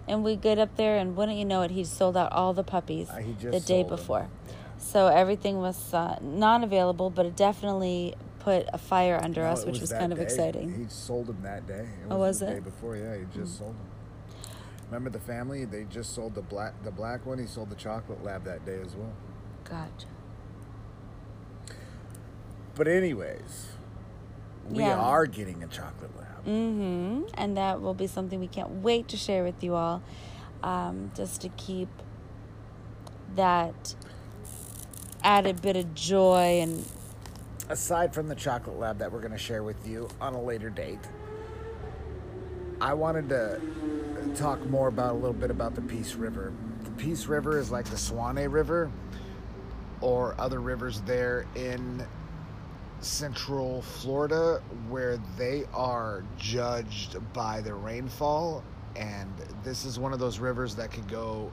And 0.08 0.24
we 0.24 0.36
get 0.36 0.58
up 0.58 0.76
there, 0.76 0.96
and 0.96 1.14
wouldn't 1.16 1.36
you 1.38 1.44
know 1.44 1.62
it, 1.62 1.70
he 1.70 1.84
sold 1.84 2.16
out 2.16 2.32
all 2.32 2.54
the 2.54 2.64
puppies 2.64 3.10
Uh, 3.10 3.20
the 3.50 3.60
day 3.60 3.82
before. 3.84 4.28
So 4.78 5.08
everything 5.08 5.58
was 5.58 5.92
uh, 5.92 6.18
not 6.22 6.64
available, 6.64 7.10
but 7.10 7.26
it 7.26 7.36
definitely 7.36 8.14
put 8.38 8.66
a 8.72 8.78
fire 8.78 9.20
under 9.22 9.42
No, 9.42 9.48
us, 9.50 9.66
which 9.66 9.80
was 9.80 9.90
that 9.90 10.00
kind 10.00 10.12
of 10.12 10.18
day. 10.18 10.24
exciting. 10.24 10.72
He 10.72 10.86
sold 10.88 11.26
them 11.26 11.42
that 11.42 11.66
day. 11.66 11.80
It 11.80 12.06
Oh, 12.10 12.16
was 12.18 12.40
it 12.40 12.46
the 12.46 12.50
it? 12.52 12.54
day 12.54 12.60
before? 12.60 12.96
Yeah, 12.96 13.16
he 13.16 13.24
just 13.38 13.58
sold 13.58 13.74
them. 13.76 13.86
Remember 14.86 15.10
the 15.10 15.18
family? 15.20 15.66
They 15.66 15.84
just 15.84 16.14
sold 16.14 16.34
the 16.34 16.40
black 16.40 16.72
the 16.82 16.90
black 16.90 17.26
one. 17.26 17.38
He 17.38 17.46
sold 17.46 17.68
the 17.68 17.76
chocolate 17.76 18.24
lab 18.24 18.44
that 18.44 18.64
day 18.64 18.80
as 18.82 18.96
well. 18.96 19.12
Gotcha. 19.64 20.06
But 22.74 22.88
anyways, 22.88 23.66
we 24.70 24.84
Yeah. 24.84 24.96
are 24.98 25.26
getting 25.26 25.62
a 25.62 25.66
chocolate 25.66 26.16
lab. 26.16 26.37
Mm-hmm. 26.48 27.24
And 27.34 27.56
that 27.58 27.82
will 27.82 27.94
be 27.94 28.06
something 28.06 28.40
we 28.40 28.48
can't 28.48 28.82
wait 28.82 29.08
to 29.08 29.18
share 29.18 29.44
with 29.44 29.62
you 29.62 29.74
all, 29.74 30.02
um, 30.62 31.10
just 31.14 31.42
to 31.42 31.50
keep 31.50 31.88
that 33.34 33.94
added 35.22 35.60
bit 35.60 35.76
of 35.76 35.94
joy 35.94 36.60
and 36.62 36.86
Aside 37.68 38.14
from 38.14 38.28
the 38.28 38.34
chocolate 38.34 38.78
lab 38.78 38.98
that 38.98 39.12
we're 39.12 39.20
going 39.20 39.32
to 39.32 39.38
share 39.38 39.62
with 39.62 39.86
you 39.86 40.08
on 40.22 40.32
a 40.32 40.40
later 40.40 40.70
date, 40.70 41.00
I 42.80 42.94
wanted 42.94 43.28
to 43.28 43.60
talk 44.34 44.64
more 44.70 44.88
about 44.88 45.12
a 45.12 45.18
little 45.18 45.34
bit 45.34 45.50
about 45.50 45.74
the 45.74 45.82
Peace 45.82 46.14
River. 46.14 46.54
The 46.84 46.90
Peace 46.92 47.26
River 47.26 47.58
is 47.58 47.70
like 47.70 47.84
the 47.84 47.98
Suwannee 47.98 48.46
River 48.46 48.90
or 50.00 50.34
other 50.38 50.60
rivers 50.60 51.02
there 51.02 51.44
in 51.56 52.06
central 53.00 53.82
Florida 53.82 54.62
where 54.88 55.18
they 55.36 55.64
are 55.72 56.24
judged 56.36 57.16
by 57.32 57.60
the 57.60 57.74
rainfall. 57.74 58.62
And 58.96 59.32
this 59.62 59.84
is 59.84 59.98
one 59.98 60.12
of 60.12 60.18
those 60.18 60.38
rivers 60.38 60.74
that 60.76 60.90
could 60.90 61.08
go 61.08 61.52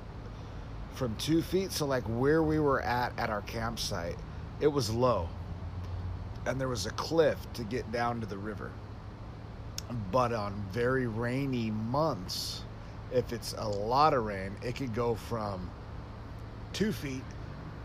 from 0.94 1.16
two 1.18 1.42
feet. 1.42 1.72
So, 1.72 1.86
like 1.86 2.04
where 2.04 2.42
we 2.42 2.60
were 2.60 2.82
at 2.82 3.18
at 3.20 3.30
our 3.30 3.42
campsite, 3.42 4.18
it 4.60 4.68
was 4.68 4.90
low. 4.90 5.30
And 6.46 6.60
there 6.60 6.70
was 6.70 6.86
a 6.86 6.92
cliff 6.92 7.38
to 7.54 7.64
get 7.64 7.92
down 7.92 8.22
to 8.22 8.26
the 8.26 8.38
river. 8.38 8.72
But 10.12 10.34
on 10.34 10.66
very 10.72 11.06
rainy 11.06 11.70
months, 11.70 12.64
if 13.12 13.34
it's 13.34 13.54
a 13.58 13.68
lot 13.68 14.14
of 14.14 14.26
rain, 14.26 14.56
it 14.64 14.76
could 14.76 14.94
go 14.96 15.16
from 15.16 15.70
two 16.74 16.92
feet 16.92 17.24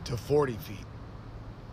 to 0.05 0.17
40 0.17 0.55
feet. 0.55 0.79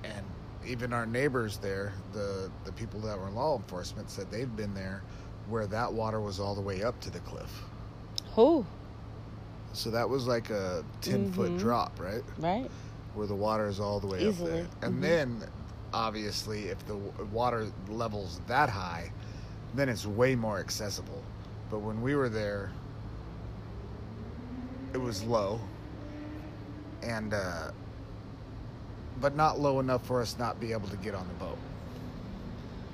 And 0.03 0.25
even 0.67 0.93
our 0.93 1.05
neighbors 1.05 1.57
there, 1.57 1.93
the, 2.13 2.51
the 2.65 2.71
people 2.73 2.99
that 3.01 3.17
were 3.17 3.27
in 3.27 3.35
law 3.35 3.55
enforcement, 3.55 4.09
said 4.09 4.29
they've 4.29 4.53
been 4.55 4.73
there 4.73 5.01
where 5.49 5.65
that 5.67 5.91
water 5.91 6.19
was 6.19 6.39
all 6.39 6.55
the 6.55 6.61
way 6.61 6.83
up 6.83 6.99
to 7.01 7.09
the 7.09 7.19
cliff. 7.19 7.51
Oh, 8.37 8.65
So 9.73 9.89
that 9.91 10.09
was 10.09 10.27
like 10.27 10.49
a 10.49 10.83
10 11.01 11.31
foot 11.31 11.53
Mhm. 11.53 11.59
drop, 11.59 11.99
right? 11.99 12.23
right. 12.39 12.69
Where 13.13 13.27
the 13.27 13.35
water 13.35 13.67
is 13.67 13.79
all 13.79 13.99
the 13.99 14.07
way 14.07 14.19
Easily. 14.27 14.51
up 14.51 14.57
there. 14.81 14.89
And 14.89 14.97
Mhm. 14.97 15.01
then, 15.01 15.43
obviously, 15.93 16.65
if 16.69 16.85
the 16.87 16.95
water 17.31 17.67
level's 17.89 18.41
that 18.47 18.69
high, 18.69 19.11
then 19.75 19.87
it's 19.89 20.05
way 20.05 20.35
more 20.35 20.59
accessible. 20.59 21.21
But 21.69 21.79
when 21.79 22.01
we 22.01 22.15
were 22.15 22.29
there, 22.29 22.71
it 24.93 24.97
was 24.97 25.23
low. 25.23 25.59
And, 27.03 27.33
uh, 27.33 27.71
but 29.21 29.35
not 29.35 29.59
low 29.59 29.79
enough 29.79 30.05
for 30.05 30.21
us 30.21 30.37
not 30.37 30.59
be 30.59 30.71
able 30.71 30.87
to 30.89 30.97
get 30.97 31.15
on 31.15 31.27
the 31.27 31.33
boat 31.33 31.57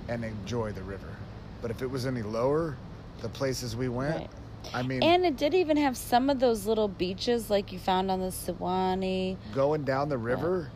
and 0.07 0.23
enjoy 0.23 0.71
the 0.71 0.83
river. 0.83 1.15
But 1.61 1.71
if 1.71 1.81
it 1.81 1.87
was 1.87 2.05
any 2.05 2.21
lower, 2.21 2.77
the 3.21 3.29
places 3.29 3.75
we 3.75 3.89
went, 3.89 4.15
Right. 4.15 4.29
I 4.73 4.81
mean, 4.81 5.03
And 5.03 5.25
it 5.25 5.35
did 5.35 5.53
even 5.53 5.75
have 5.75 5.97
some 5.97 6.29
of 6.29 6.39
those 6.39 6.65
little 6.65 6.87
beaches 6.87 7.49
like 7.49 7.73
you 7.73 7.79
found 7.79 8.09
on 8.09 8.21
the 8.21 8.31
Suwannee. 8.31 9.37
going 9.53 9.83
down 9.83 10.07
the 10.07 10.17
river, 10.17 10.71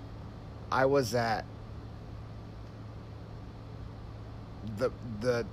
I 0.72 0.86
was 0.86 1.16
at 1.16 1.46
the 4.78 4.92
the 5.22 5.46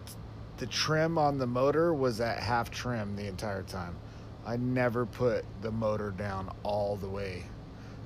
the 0.56 0.66
trim 0.66 1.18
on 1.18 1.38
the 1.38 1.46
motor 1.46 1.94
was 1.94 2.20
at 2.20 2.38
half 2.38 2.70
trim 2.70 3.16
the 3.16 3.26
entire 3.26 3.62
time. 3.62 3.96
I 4.46 4.56
never 4.56 5.06
put 5.06 5.44
the 5.62 5.70
motor 5.70 6.10
down 6.10 6.50
all 6.64 6.96
the 6.96 7.08
way 7.08 7.44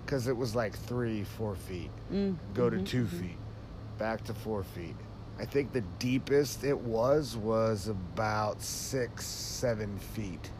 because 0.09 0.27
it 0.27 0.35
was 0.35 0.55
like 0.55 0.75
three, 0.75 1.23
four 1.23 1.55
feet. 1.55 1.91
Mm, 2.11 2.35
Go 2.55 2.71
to 2.71 2.79
mhm, 2.79 2.87
2 2.87 3.05
mhm. 3.05 3.09
feet, 3.21 3.37
back 3.99 4.25
to 4.25 4.33
four 4.33 4.65
feet. 4.65 4.95
I 5.39 5.45
think 5.45 5.71
the 5.75 5.83
deepest 5.99 6.65
it 6.65 6.79
was 6.79 7.37
was 7.37 7.89
about 7.89 8.63
six, 8.63 9.27
seven 9.27 9.99
feet. 9.99 10.51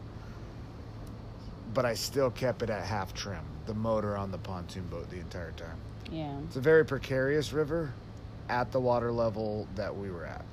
But 1.73 1.83
I 1.87 1.95
still 1.95 2.29
kept 2.29 2.61
it 2.61 2.69
at 2.69 2.83
half 2.85 3.11
trim, 3.15 3.41
the 3.65 3.73
motor 3.73 4.15
on 4.15 4.29
the 4.29 4.37
pontoon 4.37 4.85
boat 4.85 5.09
the 5.09 5.17
entire 5.19 5.51
time. 5.53 5.77
Yeah. 6.11 6.37
It's 6.45 6.55
a 6.55 6.61
very 6.61 6.85
precarious 6.85 7.51
river 7.51 7.91
at 8.49 8.71
the 8.71 8.79
water 8.79 9.11
level 9.11 9.67
that 9.73 9.95
we 9.95 10.11
were 10.11 10.25
at 10.27 10.45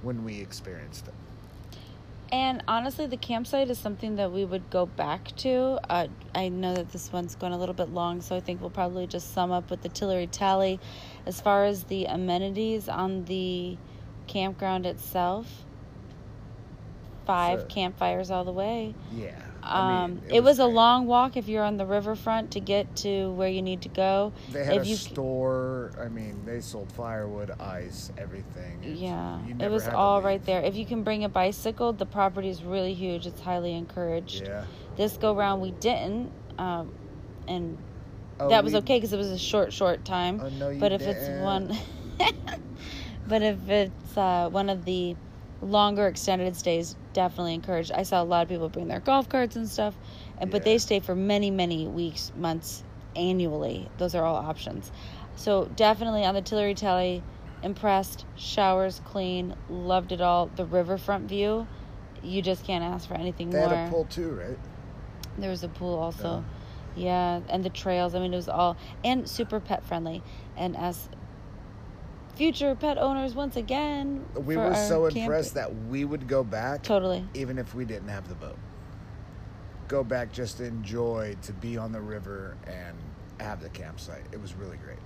when 0.00 0.24
we 0.24 0.40
experienced 0.40 1.08
it. 1.08 1.14
And 2.32 2.62
honestly, 2.66 3.06
the 3.06 3.16
campsite 3.16 3.70
is 3.70 3.78
something 3.78 4.16
that 4.16 4.32
we 4.32 4.44
would 4.44 4.68
go 4.68 4.86
back 4.86 5.34
to. 5.36 5.78
Uh, 5.88 6.08
I 6.34 6.48
know 6.48 6.74
that 6.74 6.90
this 6.90 7.12
one's 7.12 7.36
going 7.36 7.52
a 7.52 7.56
little 7.58 7.74
bit 7.74 7.90
long, 7.90 8.20
so 8.20 8.34
I 8.34 8.40
think 8.40 8.60
we'll 8.60 8.70
probably 8.70 9.06
just 9.06 9.32
sum 9.32 9.52
up 9.52 9.70
with 9.70 9.82
the 9.82 9.88
Tillery 9.88 10.26
Tally. 10.26 10.80
As 11.24 11.40
far 11.40 11.64
as 11.66 11.84
the 11.84 12.06
amenities 12.06 12.88
on 12.88 13.24
the 13.26 13.76
campground 14.26 14.86
itself, 14.86 15.64
five 17.26 17.60
Sure. 17.60 17.68
campfires 17.68 18.30
all 18.30 18.44
the 18.44 18.52
way. 18.52 18.94
Yeah. 19.12 19.40
Um, 19.66 20.20
it, 20.28 20.42
was, 20.42 20.58
a 20.58 20.66
long 20.66 21.06
walk 21.06 21.36
if 21.36 21.48
you're 21.48 21.64
on 21.64 21.76
the 21.76 21.86
riverfront 21.86 22.52
to 22.52 22.60
get 22.60 22.94
to 22.96 23.30
where 23.32 23.48
you 23.48 23.62
need 23.62 23.82
to 23.82 23.88
go. 23.88 24.32
They 24.52 24.64
had 24.64 24.76
if 24.76 24.82
a 24.82 24.86
you- 24.86 24.96
store. 24.96 25.92
I 26.00 26.08
mean, 26.08 26.42
they 26.44 26.60
sold 26.60 26.92
firewood, 26.92 27.50
ice, 27.60 28.10
everything. 28.16 28.78
It's- 28.82 28.98
Yeah, 28.98 29.38
it 29.58 29.70
was 29.70 29.88
all 29.88 30.22
right 30.22 30.44
there. 30.44 30.62
If 30.62 30.76
you 30.76 30.86
can 30.86 31.02
bring 31.02 31.24
a 31.24 31.28
bicycle, 31.28 31.92
the 31.92 32.06
property 32.06 32.48
is 32.48 32.62
really 32.62 32.94
huge. 32.94 33.26
It's 33.26 33.40
highly 33.40 33.74
encouraged. 33.74 34.42
Yeah. 34.46 34.64
This 34.96 35.16
go 35.16 35.34
round 35.34 35.60
we 35.62 35.72
didn't, 35.72 36.30
um, 36.58 36.92
and 37.48 37.76
Oh, 38.38 38.48
that 38.48 38.62
was 38.64 38.72
we- 38.74 38.78
okay 38.80 38.96
because 38.98 39.12
it 39.12 39.18
was 39.18 39.30
a 39.30 39.38
short, 39.38 39.72
short 39.72 40.04
time. 40.04 40.40
Oh, 40.42 40.48
no, 40.50 40.68
you 40.70 40.78
but 40.78 40.92
if 40.92 41.02
it's 41.02 41.20
didn't. 41.26 41.42
one, 41.42 41.76
but 43.26 43.42
if 43.42 43.68
it's 43.68 44.16
uh, 44.16 44.48
one 44.50 44.68
of 44.70 44.84
the 44.84 45.16
longer 45.66 46.06
extended 46.06 46.56
stays, 46.56 46.96
definitely 47.12 47.54
encouraged. 47.54 47.92
I 47.92 48.02
saw 48.02 48.22
a 48.22 48.24
lot 48.24 48.42
of 48.42 48.48
people 48.48 48.68
bring 48.68 48.88
their 48.88 49.00
golf 49.00 49.28
carts 49.28 49.56
and 49.56 49.68
stuff, 49.68 49.94
and 50.38 50.50
but 50.50 50.64
they 50.64 50.78
stay 50.78 51.00
for 51.00 51.14
many, 51.14 51.50
many 51.50 51.86
weeks, 51.86 52.32
months, 52.36 52.84
annually. 53.14 53.88
Those 53.98 54.14
are 54.14 54.24
all 54.24 54.36
options. 54.36 54.90
So 55.36 55.70
definitely 55.76 56.24
on 56.24 56.34
the 56.34 56.42
Tillery 56.42 56.74
Tally, 56.74 57.22
impressed. 57.62 58.24
Showers 58.36 59.00
clean, 59.04 59.54
loved 59.68 60.12
it 60.12 60.20
all. 60.20 60.46
The 60.46 60.64
riverfront 60.64 61.28
view, 61.28 61.66
you 62.22 62.42
just 62.42 62.64
can't 62.64 62.84
ask 62.84 63.08
for 63.08 63.14
anything 63.14 63.50
They 63.50 63.58
more. 63.58 63.68
They 63.68 63.76
had 63.76 63.88
a 63.88 63.90
pool 63.90 64.06
too, 64.06 64.30
right? 64.30 64.58
There 65.38 65.50
was 65.50 65.64
a 65.64 65.68
pool 65.68 65.98
also. 65.98 66.44
Yeah, 66.94 67.40
and 67.50 67.62
the 67.62 67.68
trails. 67.68 68.14
I 68.14 68.20
mean, 68.20 68.32
it 68.32 68.36
was 68.36 68.48
all 68.48 68.76
and 69.04 69.28
super 69.28 69.60
pet 69.60 69.84
friendly. 69.84 70.22
And 70.56 70.76
as 70.76 71.08
future 72.36 72.74
pet 72.74 72.98
owners, 72.98 73.34
once 73.34 73.56
again, 73.56 74.24
We 74.34 74.56
were 74.56 74.74
so 74.74 75.04
camp- 75.08 75.16
impressed 75.16 75.54
that 75.54 75.74
we 75.88 76.04
would 76.04 76.28
go 76.28 76.44
back, 76.44 76.82
Totally. 76.82 77.24
even 77.34 77.58
if 77.58 77.74
we 77.74 77.84
didn't 77.84 78.08
have 78.08 78.28
the 78.28 78.34
boat. 78.34 78.58
Go 79.88 80.04
back 80.04 80.32
just 80.32 80.58
to 80.58 80.64
enjoy 80.64 81.36
to 81.42 81.52
be 81.52 81.76
on 81.78 81.92
the 81.92 82.00
river 82.00 82.56
and 82.66 82.96
have 83.40 83.62
the 83.62 83.68
campsite. 83.70 84.24
It 84.32 84.40
was 84.40 84.54
really 84.54 84.76
great. 84.78 84.98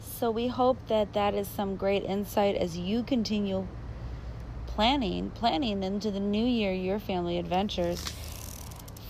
So 0.00 0.30
we 0.30 0.48
hope 0.48 0.78
that 0.88 1.12
that 1.12 1.34
is 1.34 1.48
some 1.48 1.76
great 1.76 2.04
insight 2.04 2.56
as 2.56 2.76
you 2.76 3.02
continue 3.02 3.66
planning, 4.66 5.30
planning 5.30 5.82
into 5.82 6.10
the 6.10 6.20
new 6.20 6.44
year 6.44 6.72
your 6.72 6.98
family 6.98 7.38
adventures. 7.38 8.04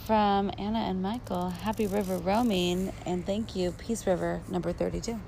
From 0.07 0.51
Anna 0.59 0.81
and 0.81 1.01
Michael, 1.01 1.51
happy 1.51 1.87
river 1.87 2.17
roaming, 2.19 2.93
and 3.07 3.25
thank 3.25 3.55
you, 3.55 3.71
Peace 3.73 4.05
River 4.07 4.41
number 4.49 4.73
32. 4.73 5.19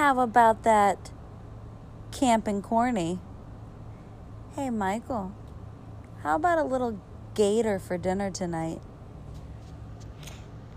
How 0.00 0.18
about 0.18 0.62
that 0.62 1.10
camp 2.10 2.48
in 2.48 2.62
Corny? 2.62 3.18
Hey, 4.56 4.70
Michael, 4.70 5.32
how 6.22 6.36
about 6.36 6.56
a 6.56 6.64
little 6.64 6.98
gator 7.34 7.78
for 7.78 7.98
dinner 7.98 8.30
tonight? 8.30 8.80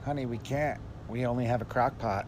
Honey, 0.04 0.26
we 0.26 0.40
can't. 0.40 0.82
We 1.08 1.26
only 1.26 1.46
have 1.46 1.62
a 1.62 1.66
crock 1.66 1.98
pot. 1.98 2.28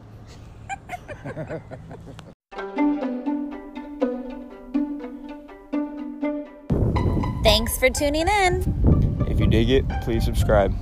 Thanks 7.44 7.78
for 7.78 7.90
tuning 7.90 8.30
in. 8.30 9.26
If 9.28 9.42
you 9.42 9.48
dig 9.48 9.70
it, 9.70 9.84
please 10.04 10.24
subscribe. 10.24 10.74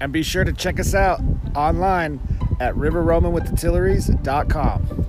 And 0.00 0.12
be 0.12 0.22
sure 0.22 0.44
to 0.44 0.52
check 0.52 0.78
us 0.78 0.94
out 0.94 1.20
online 1.56 2.20
at 2.64 2.74
riverroaminwiththetillerys.com. 2.76 5.03